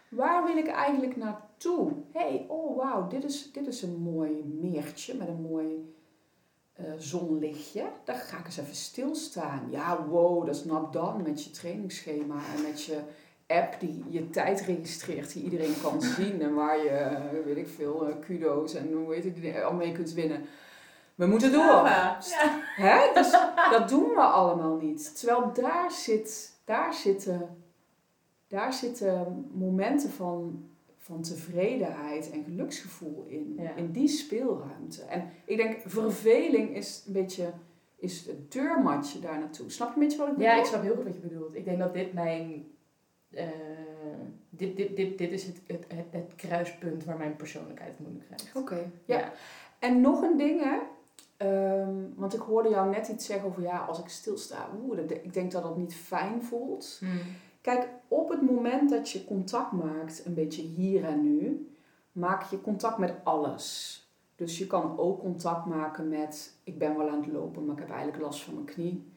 [0.09, 1.91] Waar wil ik eigenlijk naartoe?
[2.11, 5.93] Hé, hey, oh wauw, dit is, dit is een mooi meertje met een mooi
[6.73, 7.83] eh, zonlichtje.
[8.03, 9.67] Daar ga ik eens even stilstaan.
[9.69, 12.99] Ja, wow, dat is done met je trainingsschema en met je
[13.47, 17.67] app die je tijd registreert, die iedereen kan zien en waar je, eh, weet ik
[17.67, 20.41] veel, eh, kudo's en hoe heet het, al mee kunt winnen.
[21.15, 21.61] We moeten door.
[21.61, 22.19] Ja.
[22.75, 23.13] Hè?
[23.13, 23.31] Dus
[23.77, 25.19] dat doen we allemaal niet.
[25.19, 27.63] Terwijl daar, zit, daar, zitten,
[28.47, 33.53] daar zitten momenten van, van tevredenheid en geluksgevoel in.
[33.57, 33.75] Ja.
[33.75, 35.01] In die speelruimte.
[35.03, 37.53] En ik denk, verveling is een beetje
[37.99, 39.69] is het deurmatje daar naartoe.
[39.71, 40.49] Snap je een beetje wat ik bedoel?
[40.49, 41.55] Ja, ik snap heel goed wat je bedoelt.
[41.55, 42.65] Ik denk dat dit mijn.
[43.29, 43.47] Eh,
[44.49, 48.55] dit, dit, dit, dit is het, het, het, het kruispunt waar mijn persoonlijkheid moeilijk krijgt.
[48.55, 49.31] Oké, ja.
[49.79, 50.77] En nog een ding, hè.
[51.37, 55.33] Ehm, want ik hoorde jou net iets zeggen over, ja, als ik stilsta, oeh, ik
[55.33, 56.97] denk dat dat niet fijn voelt.
[56.99, 57.19] Hmm.
[57.61, 61.71] Kijk, op het moment dat je contact maakt, een beetje hier en nu,
[62.11, 64.01] maak je contact met alles.
[64.35, 67.81] Dus je kan ook contact maken met, ik ben wel aan het lopen, maar ik
[67.81, 69.11] heb eigenlijk last van mijn knie.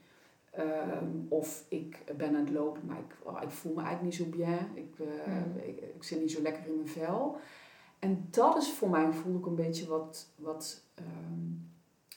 [0.51, 4.29] Ehm, of ik ben aan het lopen, maar ik, oh, ik voel me eigenlijk niet
[4.29, 4.69] zo bien.
[4.75, 5.57] Ik, eh, Hmm.
[5.57, 7.37] ik, ik zit niet zo lekker in mijn vel.
[7.99, 11.43] En dat is voor mijn gevoel ook een beetje wat, wat ehm,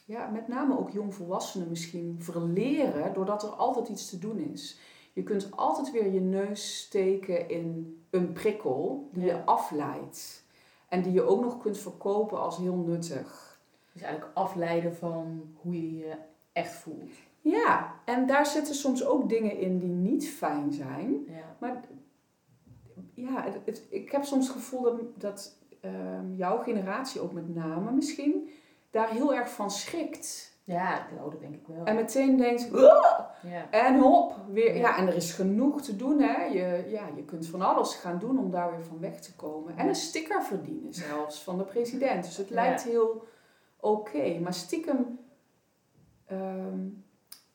[0.06, 4.80] ja, met name ook jongvolwassenen misschien verleren, doordat er altijd iets te doen is.
[5.14, 9.36] Je kunt altijd weer je neus steken in een prikkel die Ja.
[9.36, 10.44] je afleidt.
[10.88, 13.60] En die je ook nog kunt verkopen als heel nuttig.
[13.94, 16.16] Dus eigenlijk afleiden van hoe je je
[16.52, 17.12] echt voelt.
[17.44, 21.26] Ja, en daar zitten soms ook dingen in die niet fijn zijn.
[21.28, 21.56] Ja.
[21.60, 21.82] Maar
[23.14, 27.56] ja, het, het- ik heb soms het gevoel dat, dat ehm, jouw generatie ook met
[27.56, 28.50] name misschien
[28.92, 30.52] daar heel erg van schrikt.
[30.66, 31.86] Ja, oh, dat denk ik wel.
[31.86, 33.70] En meteen denkt, ja.
[33.72, 34.74] en hop, weer.
[34.76, 34.80] Ja.
[34.80, 36.44] Ja, en er is genoeg te doen, hè.
[36.46, 39.78] Je, ja, je kunt van alles gaan doen om daar weer van weg te komen.
[39.78, 42.24] En een sticker verdienen zelfs van de president.
[42.24, 42.56] Dus het Ja.
[42.56, 43.24] lijkt heel
[43.80, 44.40] oké.
[44.40, 45.20] Maar stiekem
[46.26, 46.80] ehm,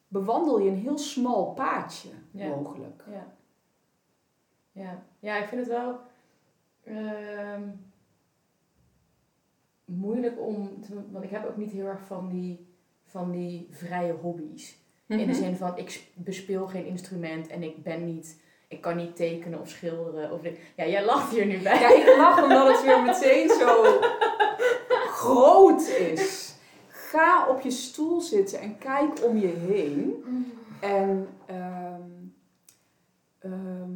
[0.09, 2.49] bewandel je een heel smal paadje, Ja.
[2.49, 3.05] mogelijk.
[3.11, 3.27] Ja.
[4.73, 5.03] Ja.
[5.19, 5.99] ja, ik vind het wel
[6.85, 7.63] ehm,
[9.85, 12.67] moeilijk om te, want ik heb ook niet heel erg van die,
[13.05, 14.79] van die vrije hobby's.
[15.07, 15.27] In Mhm.
[15.27, 19.61] de zin van, ik bespeel geen instrument en ik ben niet, ik kan niet tekenen
[19.61, 20.33] of schilderen.
[20.33, 20.41] Of,
[20.77, 21.81] ja, jij lacht hier nu bij.
[21.81, 23.83] Ja, ik lach omdat het weer meteen zo
[25.11, 26.48] groot is.
[27.09, 30.25] Ga op je stoel zitten en kijk om je heen.
[30.81, 32.03] En ehm,
[33.39, 33.93] ehm,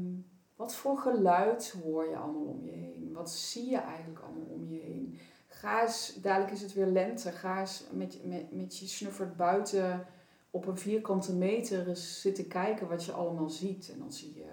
[0.57, 3.11] wat voor geluid hoor je allemaal om je heen?
[3.13, 5.19] Wat zie je eigenlijk allemaal om je heen?
[5.47, 10.07] Ga eens, dadelijk is het weer lente, ga eens met, met, met je snuffert buiten
[10.51, 13.91] op een vierkante meter eens zitten kijken wat je allemaal ziet.
[13.93, 14.51] En dan zie je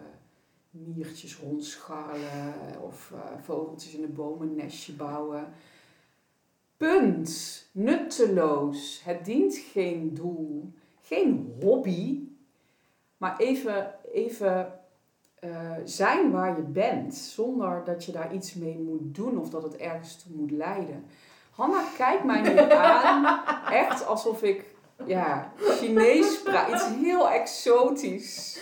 [0.69, 5.53] miertjes rondscharrelen of eh, vogeltjes in de bomen een nestje bouwen.
[6.79, 7.69] Punt.
[7.71, 9.01] Nutteloos.
[9.03, 10.73] Het dient geen doel.
[11.01, 12.19] Geen hobby.
[13.17, 14.79] Maar even, even
[15.39, 17.15] eh, zijn waar je bent.
[17.15, 21.05] Zonder dat je daar iets mee moet doen of dat het ergens toe moet leiden.
[21.51, 23.39] Hanna kijkt mij nu aan.
[23.71, 24.65] Echt alsof ik
[25.05, 26.69] ja, Chinees praat.
[26.73, 28.59] Iets heel exotisch.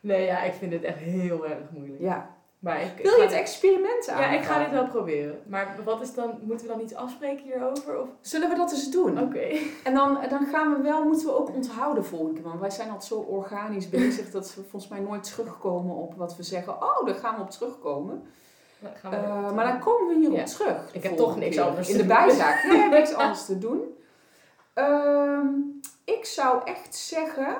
[0.00, 2.00] Nee, ja, ik vind het echt heel erg moeilijk.
[2.00, 2.36] Ja.
[2.58, 4.20] Maar ik, Wil je het experiment aan?
[4.20, 5.42] Ja, ik ga dit wel proberen.
[5.46, 8.00] Maar wat is dan, moeten we dan iets afspreken hierover?
[8.00, 8.08] Of?
[8.20, 9.20] Zullen we dat eens doen?
[9.22, 9.46] Oké.
[9.84, 12.48] En dan, dan gaan we wel, moeten we ook onthouden volgende keer.
[12.48, 16.36] Want wij zijn altijd zo organisch bezig dat we volgens mij nooit terugkomen op wat
[16.36, 16.72] we zeggen.
[16.82, 18.22] Oh, daar gaan we op terugkomen.
[18.80, 20.44] Dan gaan we Eh, maar dan komen we hierop Ja.
[20.44, 20.88] terug.
[20.92, 21.64] Ik heb toch niks keer.
[21.64, 22.16] anders In te de doen.
[22.16, 22.62] bijzaak.
[22.62, 23.80] Jij hebt niks anders te doen.
[24.74, 25.46] Ehm,
[26.04, 27.56] ik zou echt zeggen.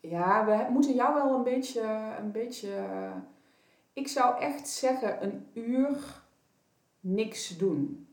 [0.00, 1.80] Ja, we moeten jou wel een beetje.
[2.20, 2.68] Een beetje
[3.92, 5.96] ik zou echt zeggen een uur
[7.00, 8.08] niks doen.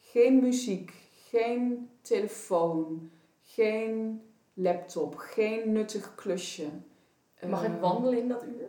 [0.00, 0.92] Geen muziek,
[1.28, 3.10] geen telefoon,
[3.42, 4.22] geen
[4.54, 6.66] laptop, geen nuttig klusje.
[7.48, 8.68] Mag ik Ehm, wandelen in dat uur?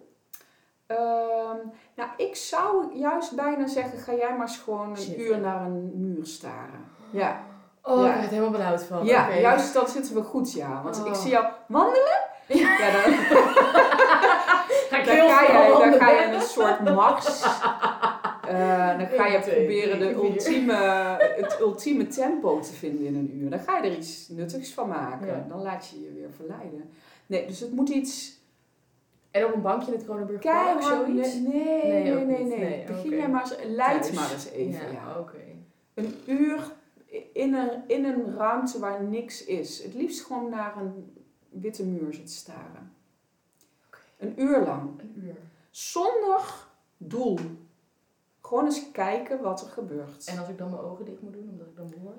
[0.85, 1.57] Ehm,
[1.95, 5.25] nou, ik zou juist bijna zeggen, ga jij maar eens gewoon een Zitten.
[5.25, 6.85] uur naar een muur staren.
[7.11, 7.45] Ja,
[7.81, 8.13] Oh, Ja.
[8.13, 9.05] ik ben helemaal benauwd van.
[9.05, 10.81] ja juist dan zitten we goed, ja.
[10.83, 11.07] Want Oh.
[11.07, 12.19] ik zie jou wandelen.
[12.47, 12.77] Ja.
[12.77, 13.13] Ja, dan,
[14.89, 16.79] Ga ik dan, heel ga je, dan ga je een soort.
[18.47, 20.73] Eh, dan ga je proberen de ultieme,
[21.35, 23.49] het ultieme tempo te vinden in een uur.
[23.49, 25.27] Dan ga je er iets nuttigs van maken.
[25.27, 25.45] Ja.
[25.49, 26.89] Dan laat je je weer verleiden.
[27.25, 28.39] Nee, dus het moet iets
[29.31, 31.33] En op een bankje in het Kronenburg Park zoiets?
[31.33, 34.15] Nee, nee, Nee, nee, Begin jij maar eens, leid Thuis.
[34.15, 34.91] maar eens even.
[34.91, 35.25] ja.
[35.93, 36.71] Een uur
[37.33, 39.83] in een, in een ruimte waar niks is.
[39.83, 41.13] Het liefst gewoon naar een
[41.49, 42.95] witte muur zitten staren.
[44.17, 44.99] Een uur lang.
[44.99, 45.35] Een uur.
[45.69, 46.41] Zonder
[46.97, 47.37] doel.
[48.41, 50.27] Gewoon eens kijken wat er gebeurt.
[50.27, 52.13] En als ik dan mijn ogen dicht moet doen, omdat ik dan hoor?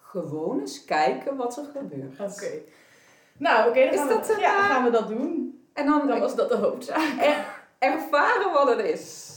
[0.00, 2.20] Gewoon eens kijken wat er gebeurt.
[2.32, 2.50] Oké.
[3.36, 5.60] Nou, oké, dan, gaan we- een, ja, dan eh, gaan we dat doen.
[5.72, 7.20] En dan Dan was dat de hoofdzaak.
[7.20, 9.36] er- ervaren wat het is.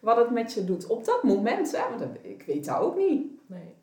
[0.00, 0.86] Wat het met je doet.
[0.86, 3.32] Op dat moment, hè, want ik weet dat ook niet.
[3.46, 3.74] Nee.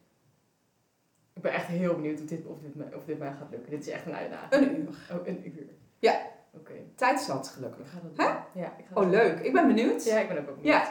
[1.34, 3.70] Ik ben echt heel benieuwd of dit, of dit, mij- of dit mij gaat lukken.
[3.70, 4.66] Dit is echt een uitdaging.
[4.66, 4.88] Een uur.
[5.20, 5.68] Oh, een uur.
[6.00, 6.22] Ja.
[6.60, 7.88] Oké, Tijd zat, ik gelukkig.
[8.02, 8.26] doen.
[8.54, 9.40] Ja, ik ga Oh, leuk.
[9.40, 10.04] Ik ben benieuwd.
[10.04, 10.66] Ja, ik ben ook benieuwd.
[10.66, 10.82] Ja.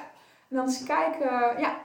[0.50, 1.76] En dan eens kijken, ja.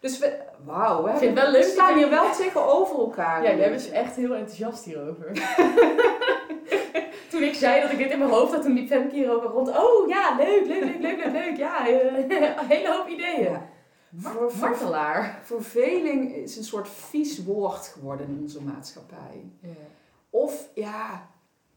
[0.00, 2.98] Dus we, wauw, we, Ik vind het hebben- wel leuk we staan hier wel tegenover
[2.98, 3.42] elkaar.
[3.42, 5.32] Ja, jij bent echt heel enthousiast hierover.
[7.30, 9.52] toen ik zei dat ik dit in mijn hoofd had, toen liep Femke hier ook
[9.52, 9.68] rond.
[9.68, 11.56] Oh ja, leuk, leuk, leuk, leuk, leuk, leuk.
[11.56, 13.42] Ja, eh, een hele hoop ideeën.
[13.52, 13.68] Ja.
[14.18, 15.38] Voor- Martelaar.
[15.42, 19.50] Verveling is een soort vies woord geworden in onze maatschappij.
[19.60, 19.68] Ja.
[20.30, 21.28] Of ja,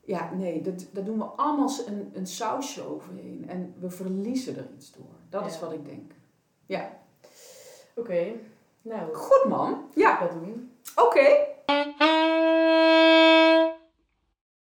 [0.06, 3.46] ja nee, dat, daar doen we allemaal een, een sausje overheen.
[3.50, 5.06] En we verliezen er iets door.
[5.30, 5.60] Dat is Ja.
[5.60, 6.12] wat ik denk.
[7.98, 8.32] Oké,
[8.82, 9.86] nou, Goed man.
[9.94, 10.72] Ja, dat doen.
[10.96, 11.38] oké.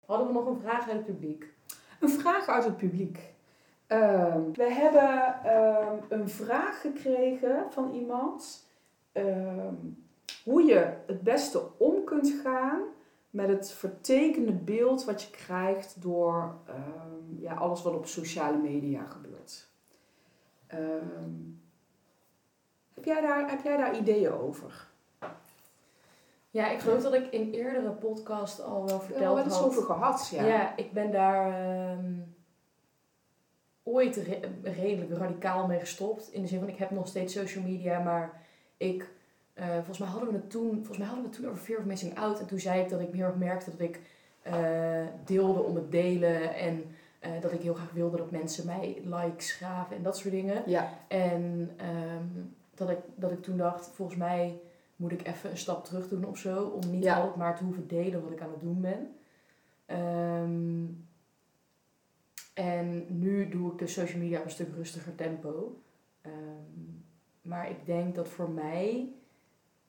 [0.05, 1.53] Hadden we nog een vraag uit het publiek?
[1.99, 3.19] Een vraag uit het publiek.
[3.87, 8.67] Ehm, we hebben ehm, een vraag gekregen van iemand.
[9.11, 9.73] ehm,
[10.43, 12.81] hoe je het beste om kunt gaan
[13.33, 19.05] met het vertekende beeld wat je krijgt door ehm, ja, alles wat op sociale media
[19.05, 19.67] gebeurt.
[20.67, 21.31] Ehm,
[22.93, 24.87] heb, jij daar, heb jij daar ideeën over?
[26.49, 29.65] Ja, ik geloof dat ik in eerdere podcast al wel We verteld hebben het had.
[29.65, 30.45] over gehad, ja.
[30.45, 30.75] Ja.
[30.77, 31.51] ik ben daar.
[31.91, 32.13] ehm,
[33.83, 36.31] ooit re- redelijk radicaal mee gestopt.
[36.33, 38.41] In de zin van, ik heb nog steeds social media, maar
[38.77, 39.11] ik...
[39.53, 41.79] eh, volgens mij hadden we het toen, volgens mij hadden we het toen over Fear
[41.79, 42.39] of Missing Out.
[42.39, 43.99] En toen zei ik dat ik heel erg merkte dat ik
[44.41, 46.55] eh, deelde om het delen.
[46.55, 46.83] En
[47.19, 50.63] eh, dat ik heel graag wilde dat mensen mij likes gaven en dat soort dingen.
[50.65, 50.89] Ja.
[51.07, 52.27] En ehm,
[52.75, 54.59] dat, ik, dat ik toen dacht, volgens mij
[54.95, 56.63] moet ik even een stap terug doen of zo.
[56.63, 57.15] Om niet Ja.
[57.15, 59.15] altijd maar te hoeven delen wat ik aan het doen ben.
[59.85, 60.85] Ehm,
[62.53, 65.81] en nu doe ik de social media op een stuk rustiger tempo.
[66.21, 66.33] Ehm,
[67.41, 69.13] maar ik denk dat voor mij,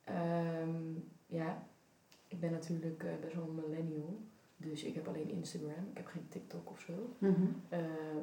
[0.04, 0.92] ehm,
[1.26, 1.62] ja,
[2.28, 4.18] ik ben natuurlijk eh, best wel een millennial.
[4.56, 5.84] Dus ik heb alleen Instagram.
[5.90, 6.92] Ik heb geen TikTok of zo.
[7.18, 7.42] Mhm.
[7.72, 7.78] Uh,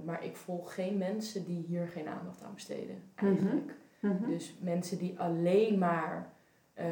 [0.06, 3.76] maar ik volg geen mensen die hier geen aandacht aan besteden, eigenlijk.
[4.00, 4.30] Mhm.
[4.30, 6.34] Dus mensen die alleen maar
[6.74, 6.88] eh,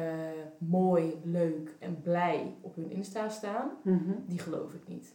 [0.58, 4.12] mooi, leuk en blij op hun Insta staan, Mhm.
[4.26, 5.14] die geloof ik niet.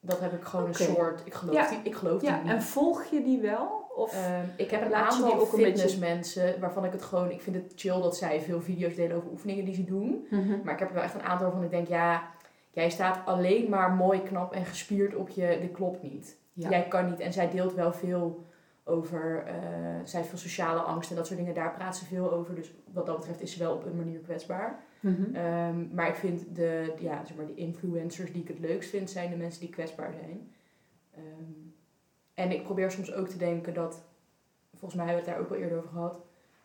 [0.00, 1.68] Dat heb ik gewoon een soort, ik geloof, Ja.
[1.70, 2.52] die, ik geloof die Ja, niet.
[2.52, 3.85] en volg je die wel?
[3.96, 4.14] Of?
[4.14, 8.00] Ehm, ik heb een aantal ook fitnessmensen waarvan ik het gewoon, ik vind het chill
[8.00, 10.26] dat zij veel video's delen over oefeningen die ze doen.
[10.30, 10.60] Mhm.
[10.64, 12.30] Maar ik heb er wel echt een aantal waarvan ik denk, ja,
[12.70, 16.36] jij staat alleen maar mooi, knap en gespierd op je, dit klopt niet.
[16.52, 16.68] Ja.
[16.68, 17.20] Jij kan niet.
[17.20, 18.44] En zij deelt wel veel
[18.84, 19.54] over, eh,
[20.04, 21.54] zij heeft veel sociale angst en dat soort dingen.
[21.54, 22.54] Daar praat ze veel over.
[22.54, 24.84] Dus wat dat betreft is ze wel op een manier kwetsbaar.
[25.00, 25.34] Mhm.
[25.34, 29.10] Ehm, maar ik vind de, ja, zeg maar, de influencers die ik het leukst vind,
[29.10, 30.50] zijn de mensen die kwetsbaar zijn.
[31.14, 31.65] Ehm,
[32.36, 34.02] en ik probeer soms ook te denken dat,
[34.70, 36.20] volgens mij hebben we het daar ook al eerder over gehad,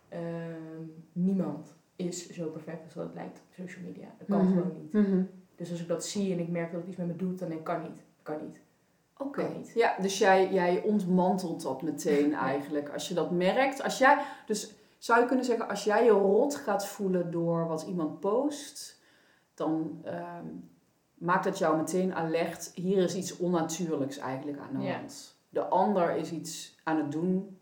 [0.10, 4.08] ehm, niemand is zo perfect als dat het lijkt op social media.
[4.18, 4.58] Dat kan Mhm.
[4.58, 4.94] gewoon niet.
[4.94, 5.24] Mhm.
[5.56, 7.48] Dus als ik dat zie en ik merk dat het iets met me doet, dan
[7.48, 8.02] denk ik, kan niet.
[8.24, 8.60] Kan niet.
[9.18, 9.48] Oké.
[9.76, 12.90] Ja, dus jij, jij ontmantelt dat meteen eigenlijk.
[12.90, 13.82] Als je dat merkt.
[13.84, 17.82] Als jij, dus zou je kunnen zeggen, als jij je rot gaat voelen door wat
[17.88, 19.02] iemand post,
[19.54, 20.46] dan ehm,
[21.14, 22.72] maakt dat jou meteen alert.
[22.76, 25.02] Hier is iets onnatuurlijks eigenlijk aan de Ja.
[25.52, 27.60] De ander is iets aan het doen,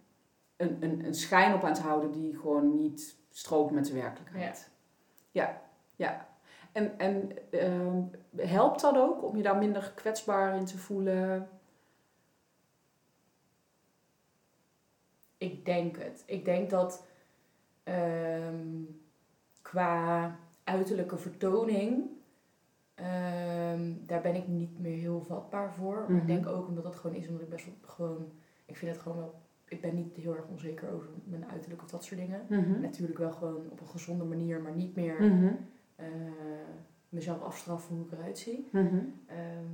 [0.58, 4.70] een, een, een schijn op aan het houden die gewoon niet strookt met de werkelijkheid.
[5.32, 5.62] Ja,
[5.96, 6.28] ja.
[6.72, 8.02] En, en ehm,
[8.36, 11.50] helpt dat ook om je daar minder kwetsbaar in te voelen?
[15.38, 16.24] Ik denk het.
[16.26, 17.06] Ik denk dat
[17.84, 18.84] ehm,
[19.62, 22.10] qua uiterlijke vertoning,
[23.00, 25.96] ehm, daar ben ik niet meer heel vatbaar voor.
[25.96, 26.20] Maar Mhm.
[26.22, 28.32] ik denk ook omdat dat gewoon is, omdat ik best wel gewoon,
[28.66, 29.34] ik vind het gewoon wel,
[29.68, 32.42] ik ben niet heel erg onzeker over mijn uiterlijk of dat soort dingen.
[32.50, 32.82] Mhm.
[32.82, 35.52] Natuurlijk wel gewoon op een gezonde manier, maar niet meer Mhm.
[35.96, 36.06] eh,
[37.10, 38.68] mezelf afstraffen hoe ik eruit zie.
[38.72, 38.96] Mhm.
[39.26, 39.66] Ehm,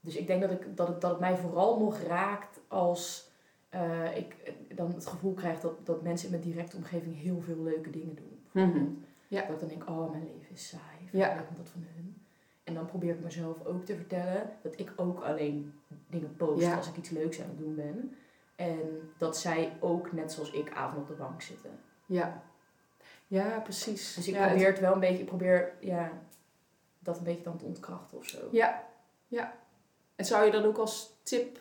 [0.00, 3.30] dus ik denk dat, ik, dat, het, dat het mij vooral nog raakt als
[3.68, 7.40] eh, ik eh, dan het gevoel krijg dat, dat mensen in mijn directe omgeving heel
[7.40, 8.40] veel leuke dingen doen.
[8.52, 8.84] bijvoorbeeld.
[8.84, 8.94] Mhm.
[9.28, 9.40] Ja.
[9.40, 11.08] Dat ik dan denk, oh mijn leven is saai.
[11.12, 11.34] Ja.
[11.56, 12.16] Dat van hun.
[12.66, 16.76] En dan probeer ik mezelf ook te vertellen dat ik ook alleen dingen post Ja.
[16.76, 18.16] als ik iets leuks aan het doen ben.
[18.56, 21.70] En dat zij ook, net zoals ik, avond op de bank zitten.
[22.06, 22.42] Ja.
[23.26, 24.14] Ja, precies.
[24.14, 26.12] Dus ik ja, probeer het wel een beetje, ik probeer ja,
[26.98, 28.38] dat een beetje dan te ontkrachten of zo.
[28.50, 28.84] Ja,
[29.28, 29.56] ja.
[30.14, 31.58] En zou je dat ook als tip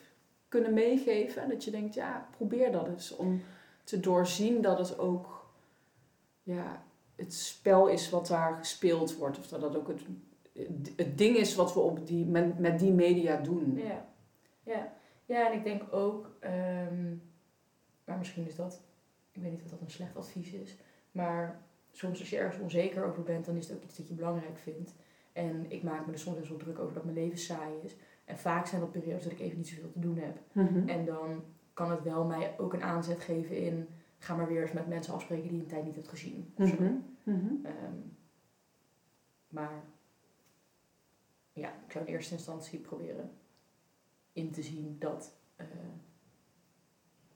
[0.48, 1.50] kunnen meegeven?
[1.50, 3.16] Dat je denkt, ja, probeer dat eens.
[3.16, 3.44] Om
[3.84, 5.46] te doorzien dat het ook
[6.44, 6.84] ja,
[7.16, 9.40] het spel is wat daar gespeeld wordt.
[9.40, 10.02] Of dat dat ook het,
[10.96, 13.78] het ding is wat we op die, met, met die media doen.
[13.78, 14.06] Ja,
[14.64, 14.94] ja.
[15.26, 17.16] ja en ik denk ook, ehm,
[18.04, 18.82] maar misschien is dat,
[19.32, 20.78] ik weet niet of dat een slecht advies is,
[21.12, 24.14] maar soms als je ergens onzeker over bent, dan is het ook iets dat je
[24.14, 24.94] belangrijk vindt.
[25.34, 27.96] En ik maak me er soms wel druk over dat mijn leven saai is.
[28.26, 30.40] En vaak zijn dat periodes dat ik even niet zoveel te doen heb.
[30.52, 30.90] Mhm.
[30.90, 31.44] En dan
[31.74, 33.88] kan het wel mij ook een aanzet geven in,
[34.18, 36.54] ga maar weer eens met mensen afspreken die je een tijd niet hebt gezien.
[37.64, 37.96] Ehm,
[39.48, 39.84] maar
[41.56, 43.32] ja, ik zou in eerste instantie proberen
[44.34, 45.34] in te zien dat.
[45.56, 45.66] eh,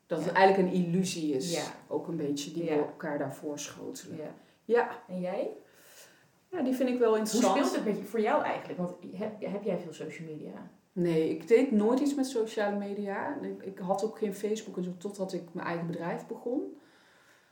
[0.05, 1.53] Dat het eigenlijk een illusie is.
[1.53, 1.73] Ja.
[1.87, 4.17] Ook een beetje die we elkaar daarvoor schotelen.
[4.17, 4.33] ja.
[4.65, 5.03] Ja.
[5.07, 5.49] En jij?
[6.51, 7.55] ja, die vind ik wel Hoe interessant.
[7.57, 8.79] speelt het met je, voor jou eigenlijk?
[8.79, 10.71] Want heb, heb jij veel social media?
[10.91, 13.37] Nee, ik deed nooit iets met sociale media.
[13.41, 16.79] Ik, ik had ook geen Facebook en zo totdat ik mijn eigen bedrijf begon.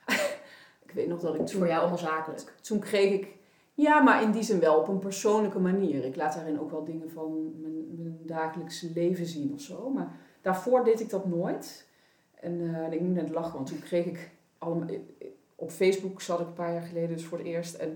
[0.85, 1.57] ik weet nog dat ik toen...
[1.57, 2.53] voor jou allemaal zakelijk.
[2.61, 3.36] Toen kreeg ik...
[3.77, 6.03] Ja, maar in die zin wel op een persoonlijke manier.
[6.05, 9.89] Ik laat daarin ook wel dingen van mijn, mijn dagelijkse leven zien of zo.
[9.89, 10.11] Maar
[10.41, 11.87] daarvoor deed ik dat nooit.
[12.39, 14.29] En eh, ik moet net lachen, want toen kreeg ik...
[14.57, 14.87] Allemaal,
[15.55, 17.75] op Facebook zat ik een paar jaar geleden dus voor het eerst.
[17.75, 17.87] En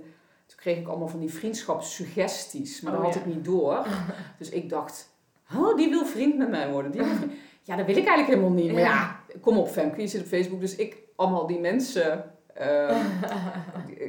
[0.45, 2.81] toen kreeg ik allemaal van die vriendschapssuggesties.
[2.81, 3.29] Maar Oh, dat had ja.
[3.29, 3.85] ik niet door.
[4.39, 5.09] Dus ik dacht...
[5.55, 6.91] Oh, die wil vriend met mij worden.
[6.91, 7.01] Die
[7.63, 8.71] Ja, dat wil ik eigenlijk helemaal niet.
[8.71, 10.59] Maar ja, kom op Femke, je zit op Facebook.
[10.59, 12.31] Dus ik allemaal die mensen...
[12.53, 13.05] eh,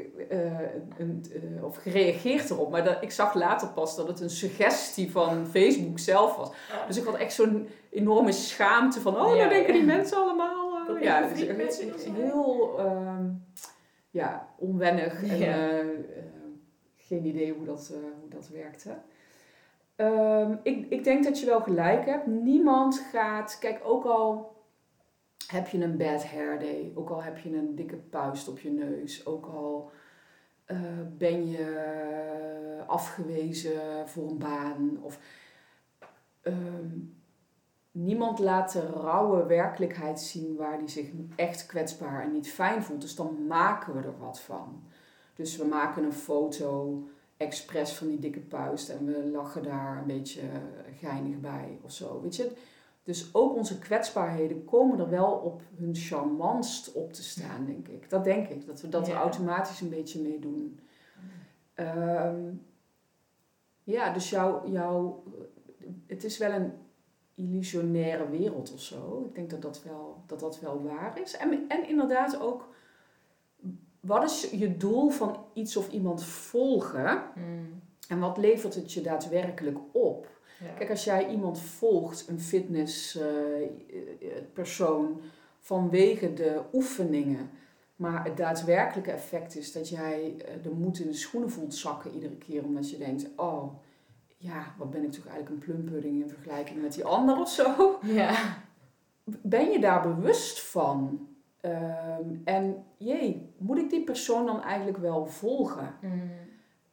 [0.99, 1.24] een,
[1.57, 2.70] eh, of gereageerd erop.
[2.70, 6.51] Maar dat, ik zag later pas dat het een suggestie van Facebook zelf was.
[6.87, 10.76] Dus ik had echt zo'n enorme schaamte van, oh, Ja, nou denken die mensen allemaal.
[10.80, 13.24] eh, Dat ja, een vriend dus echt heel ehm,
[14.11, 15.80] ja, onwennig en Ja.
[16.97, 18.91] geen idee hoe dat, hoe dat werkte.
[19.97, 22.26] Ehm, ik, ik denk dat je wel gelijk hebt.
[22.26, 24.51] Niemand gaat, kijk, ook al
[25.47, 28.70] heb je een bad hair day, ook al heb je een dikke puist op je
[28.70, 29.91] neus, ook al
[30.65, 30.77] eh,
[31.19, 35.19] ben je afgewezen voor een baan of
[36.41, 36.99] ehm,
[37.91, 43.01] niemand laat de rauwe werkelijkheid zien waar die zich echt kwetsbaar en niet fijn voelt.
[43.01, 44.83] Dus dan maken we er wat van.
[45.35, 47.03] Dus we maken een foto
[47.37, 50.43] expres van die dikke puist en we lachen daar een beetje
[50.99, 52.21] geinig bij of zo.
[52.21, 52.53] Weet je?
[53.03, 58.11] Dus ook onze kwetsbaarheden komen er wel op hun charmantst op te staan, denk ik.
[58.11, 60.80] Dat denk ik, dat we dat er automatisch een beetje mee doen.
[61.74, 62.50] Ehm,
[63.84, 65.22] ja, dus jouw, jouw,
[66.07, 66.72] het is wel een
[67.34, 69.24] illusionaire wereld of zo.
[69.28, 71.36] Ik denk dat dat wel, dat dat wel waar is.
[71.36, 72.68] En, en inderdaad ook,
[74.00, 77.22] wat is je doel van iets of iemand volgen?
[77.34, 77.82] Mm.
[78.09, 80.40] En wat levert het je daadwerkelijk op?
[80.63, 80.69] Ja.
[80.77, 85.21] Kijk, als jij iemand volgt, een fitnesspersoon,
[85.61, 87.51] vanwege de oefeningen,
[87.97, 92.15] maar het daadwerkelijke effect is dat jij eh, de moed in de schoenen voelt zakken
[92.15, 93.75] iedere keer, omdat je denkt, oh,
[94.37, 97.99] ja, wat ben ik toch eigenlijk een plumpudding in vergelijking met die ander of zo?
[98.03, 98.61] Ja.
[99.25, 101.29] Ben je daar bewust van?
[101.61, 105.95] Ehm, en jee, moet ik die persoon dan eigenlijk wel volgen?
[106.01, 106.31] Mm.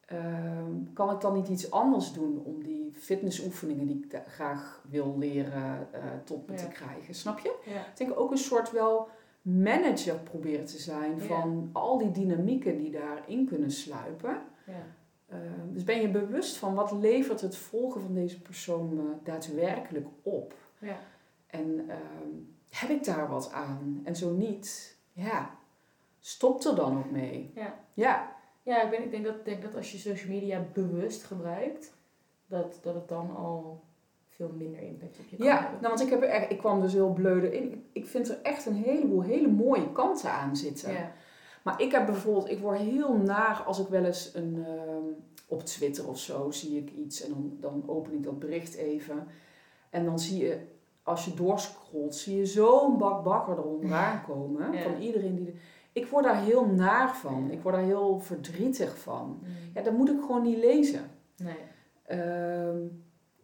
[0.06, 5.14] Ehm, kan ik dan niet iets anders doen om die fitnessoefeningen die ik graag wil
[5.18, 6.58] leren eh, tot me Ja.
[6.58, 7.14] te krijgen?
[7.14, 7.54] Snap je?
[7.66, 7.80] Ja.
[7.80, 9.08] Ik denk ook een soort wel
[9.42, 11.22] manager proberen te zijn Ja.
[11.22, 14.42] van al die dynamieken die daarin kunnen sluipen.
[14.66, 14.82] Ja.
[15.28, 20.06] Ehm, dus ben je bewust van wat levert het volgen van deze persoon me daadwerkelijk
[20.22, 20.54] op?
[20.78, 20.96] Ja.
[21.46, 22.28] En ehm,
[22.70, 24.00] heb ik daar wat aan?
[24.04, 25.50] En zo niet, ja,
[26.18, 27.50] stop er dan ook mee.
[27.54, 27.74] Ja.
[27.94, 31.92] Ja, Ja, ik, ben, ik denk, dat, denk dat als je social media bewust gebruikt,
[32.50, 33.80] dat, dat het dan al
[34.28, 35.80] veel minder impact op je kan Ja, hebben.
[35.80, 37.72] nou, want ik, heb er echt, ik kwam dus heel bleude in.
[37.72, 40.92] Ik, ik vind er echt een heleboel hele mooie kanten aan zitten.
[40.92, 41.12] Ja.
[41.64, 45.04] Maar ik heb bijvoorbeeld, ik word heel naar als ik wel eens een, ehm,
[45.48, 49.26] op Twitter of zo zie ik iets en dan, dan open ik dat bericht even.
[49.90, 50.58] En dan zie je,
[51.02, 53.90] als je doorscrollt, zie je zo'n bak bakker eronder
[54.28, 54.72] komen.
[54.72, 54.82] Ja.
[54.82, 55.44] Van iedereen die...
[55.44, 55.54] de-
[55.92, 57.44] Ik word daar heel naar van.
[57.46, 57.52] Ja.
[57.52, 59.38] Ik word daar heel verdrietig van.
[59.42, 59.48] Mm.
[59.74, 61.10] Ja, dat moet ik gewoon niet lezen.
[61.36, 61.54] Nee.
[62.10, 62.78] Ehm,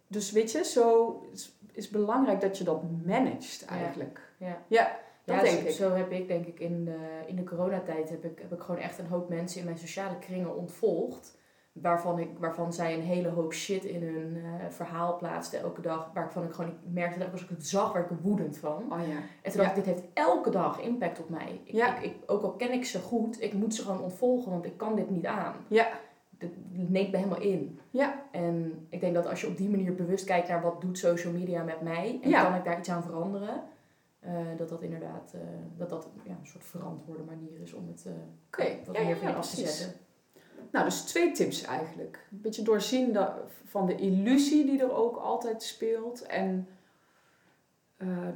[0.06, 4.20] dus weet je, zo is, is belangrijk dat je dat managt eigenlijk.
[4.36, 4.62] Ja.
[4.66, 5.70] Ja, dat ja, denk zo, ik.
[5.70, 8.80] zo heb ik denk ik in de, in de coronatijd heb ik, heb ik gewoon
[8.80, 11.38] echt een hoop mensen in mijn sociale kringen ontvolgd.
[11.72, 16.10] Waarvan, ik, waarvan zij een hele hoop shit in hun eh, verhaal plaatsten elke dag.
[16.14, 18.92] Waarvan ik gewoon ik merkte dat als ik het zag, werd ik er woedend van.
[18.92, 19.16] Oh ja.
[19.42, 21.60] En toen dacht ik, dit heeft elke dag impact op mij.
[21.64, 24.76] Ik, ik, ook al ken ik ze goed, ik moet ze gewoon ontvolgen, want ik
[24.76, 25.54] kan dit niet aan.
[25.68, 25.88] Ja.
[26.38, 27.80] Dat neemt me helemaal in.
[27.90, 28.22] Ja.
[28.30, 31.32] En ik denk dat als je op die manier bewust kijkt naar wat doet social
[31.32, 32.42] media met mij en Ja.
[32.44, 33.62] kan ik daar iets aan veranderen,
[34.20, 35.40] eh, dat dat inderdaad eh,
[35.76, 39.28] dat dat ja, een soort verantwoorde manier is om het eh, wat ja, meer van
[39.28, 40.00] je af te zetten.
[40.70, 42.26] Nou, dus twee tips eigenlijk.
[42.30, 43.32] Een beetje doorzien dat,
[43.64, 46.22] van de illusie die er ook altijd speelt.
[46.22, 46.68] En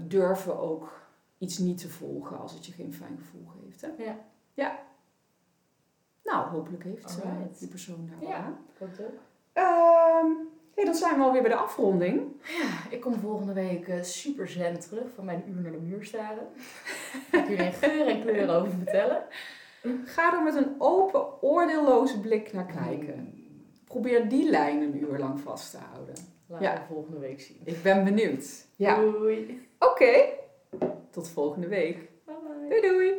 [0.07, 1.01] durven ook
[1.39, 3.81] iets niet te volgen als het je geen fijn gevoel geeft.
[3.81, 3.89] Hè?
[4.05, 4.19] Ja.
[4.55, 4.79] Ja.
[6.31, 7.59] Nou, hopelijk heeft eh, Alright.
[7.59, 8.29] die persoon daar Ja.
[8.29, 8.59] wel aan.
[8.79, 9.19] Het ook.
[9.53, 10.27] Ehm,
[10.75, 12.23] hey, dan zijn we alweer bij de afronding.
[12.43, 16.05] Ja, ik kom volgende week eh, super zen terug van mijn uur naar de muur
[16.05, 16.47] staren.
[17.33, 19.23] Ik jullie in geur en kleur over vertellen.
[20.05, 23.45] Ga er met een open, oordeelloze blik naar kijken.
[23.85, 26.15] Probeer die lijn een uur lang vast te houden.
[26.47, 26.75] Laten Ja.
[26.75, 27.61] we volgende week zien.
[27.65, 28.67] Ik ben benieuwd.
[28.77, 29.69] Ja, Doei.
[29.79, 30.25] oké.
[31.11, 32.09] Tot volgende week.
[32.71, 33.11] Doei doei.